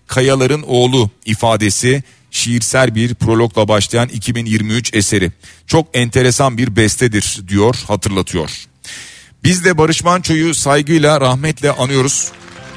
Kayaların 0.07 0.63
oğlu 0.67 1.09
ifadesi 1.25 2.03
şiirsel 2.31 2.95
bir 2.95 3.15
prologla 3.15 3.67
başlayan 3.67 4.09
2023 4.09 4.93
eseri. 4.93 5.31
Çok 5.67 5.87
enteresan 5.93 6.57
bir 6.57 6.75
bestedir 6.75 7.41
diyor, 7.47 7.75
hatırlatıyor. 7.87 8.67
Biz 9.43 9.65
de 9.65 9.77
Barış 9.77 10.03
Manço'yu 10.03 10.53
saygıyla, 10.55 11.21
rahmetle 11.21 11.71
anıyoruz. 11.71 12.31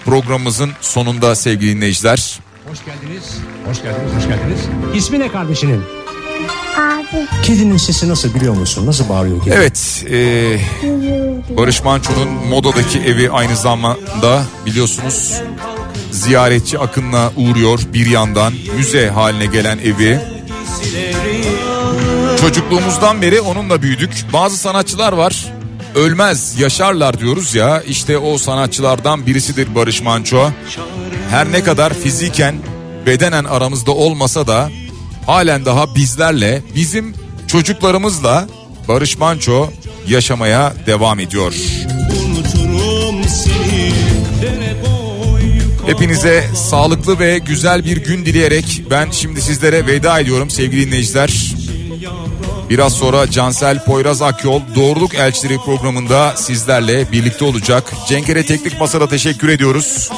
Programımızın 0.04 0.70
sonunda 0.80 1.34
sevgili 1.34 1.76
dinleyiciler. 1.76 2.40
Hoş 2.70 2.78
geldiniz. 2.84 3.24
Hoş 3.66 3.82
geldiniz. 3.82 4.12
Hoş 4.16 4.28
geldiniz. 4.28 4.60
İsmi 4.94 5.18
ne 5.18 5.32
kardeşinin? 5.32 5.82
Abi. 6.76 7.26
Kedinin 7.42 7.76
sesi 7.76 8.08
nasıl 8.08 8.34
biliyor 8.34 8.54
musun? 8.56 8.86
Nasıl 8.86 9.08
bağırıyor 9.08 9.44
kedi? 9.44 9.54
Evet, 9.54 10.04
e, 10.10 10.16
Barış 11.56 11.84
Manço'nun 11.84 12.28
modadaki 12.28 12.98
evi 12.98 13.30
aynı 13.30 13.56
zamanda 13.56 14.42
biliyorsunuz 14.66 15.40
ziyaretçi 16.12 16.78
akınla 16.78 17.32
uğruyor 17.36 17.80
bir 17.94 18.06
yandan 18.06 18.52
müze 18.76 19.08
haline 19.08 19.46
gelen 19.46 19.78
evi. 19.78 20.20
Çocukluğumuzdan 22.40 23.22
beri 23.22 23.40
onunla 23.40 23.82
büyüdük. 23.82 24.10
Bazı 24.32 24.56
sanatçılar 24.56 25.12
var 25.12 25.52
ölmez 25.94 26.54
yaşarlar 26.58 27.20
diyoruz 27.20 27.54
ya 27.54 27.82
işte 27.82 28.18
o 28.18 28.38
sanatçılardan 28.38 29.26
birisidir 29.26 29.74
Barış 29.74 30.02
Manço. 30.02 30.50
Her 31.30 31.52
ne 31.52 31.64
kadar 31.64 31.94
fiziken 31.94 32.54
bedenen 33.06 33.44
aramızda 33.44 33.92
olmasa 33.92 34.46
da 34.46 34.70
halen 35.26 35.64
daha 35.64 35.94
bizlerle 35.94 36.62
bizim 36.74 37.14
çocuklarımızla 37.46 38.48
Barış 38.88 39.18
Manço 39.18 39.70
yaşamaya 40.08 40.74
devam 40.86 41.20
ediyor. 41.20 41.54
Hepinize 45.86 46.44
sağlıklı 46.70 47.18
ve 47.18 47.38
güzel 47.38 47.84
bir 47.84 47.96
gün 47.96 48.26
dileyerek 48.26 48.82
ben 48.90 49.10
şimdi 49.10 49.42
sizlere 49.42 49.86
veda 49.86 50.20
ediyorum 50.20 50.50
sevgili 50.50 50.86
dinleyiciler. 50.86 51.49
Biraz 52.70 52.92
sonra 52.92 53.30
Cansel 53.30 53.84
Poyraz 53.84 54.22
Akyol 54.22 54.62
Doğruluk 54.74 55.14
Elçileri 55.14 55.58
programında 55.58 56.36
sizlerle 56.36 57.12
birlikte 57.12 57.44
olacak. 57.44 57.92
Cenkere 58.08 58.46
Teknik 58.46 58.80
Masa'da 58.80 59.08
teşekkür 59.08 59.48
ediyoruz. 59.48 60.10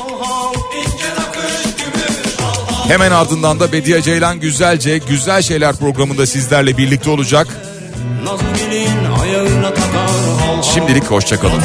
Hemen 2.88 3.10
ardından 3.10 3.60
da 3.60 3.72
Bediye 3.72 4.02
Ceylan 4.02 4.40
Güzelce 4.40 4.98
Güzel 4.98 5.42
Şeyler 5.42 5.76
programında 5.76 6.26
sizlerle 6.26 6.76
birlikte 6.76 7.10
olacak. 7.10 7.48
Şimdilik 10.74 11.04
hoşçakalın. 11.04 11.62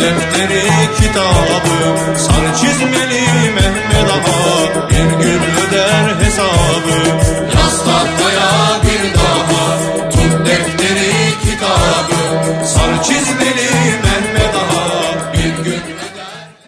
Defteri 0.00 0.62
kitabı 0.96 2.18
sarı 2.18 2.56
çizmeli 2.60 3.50
Mehmet 3.54 4.10
Ağa 4.12 4.90
bir 4.90 5.24
gün 5.24 5.40
öder 5.68 6.15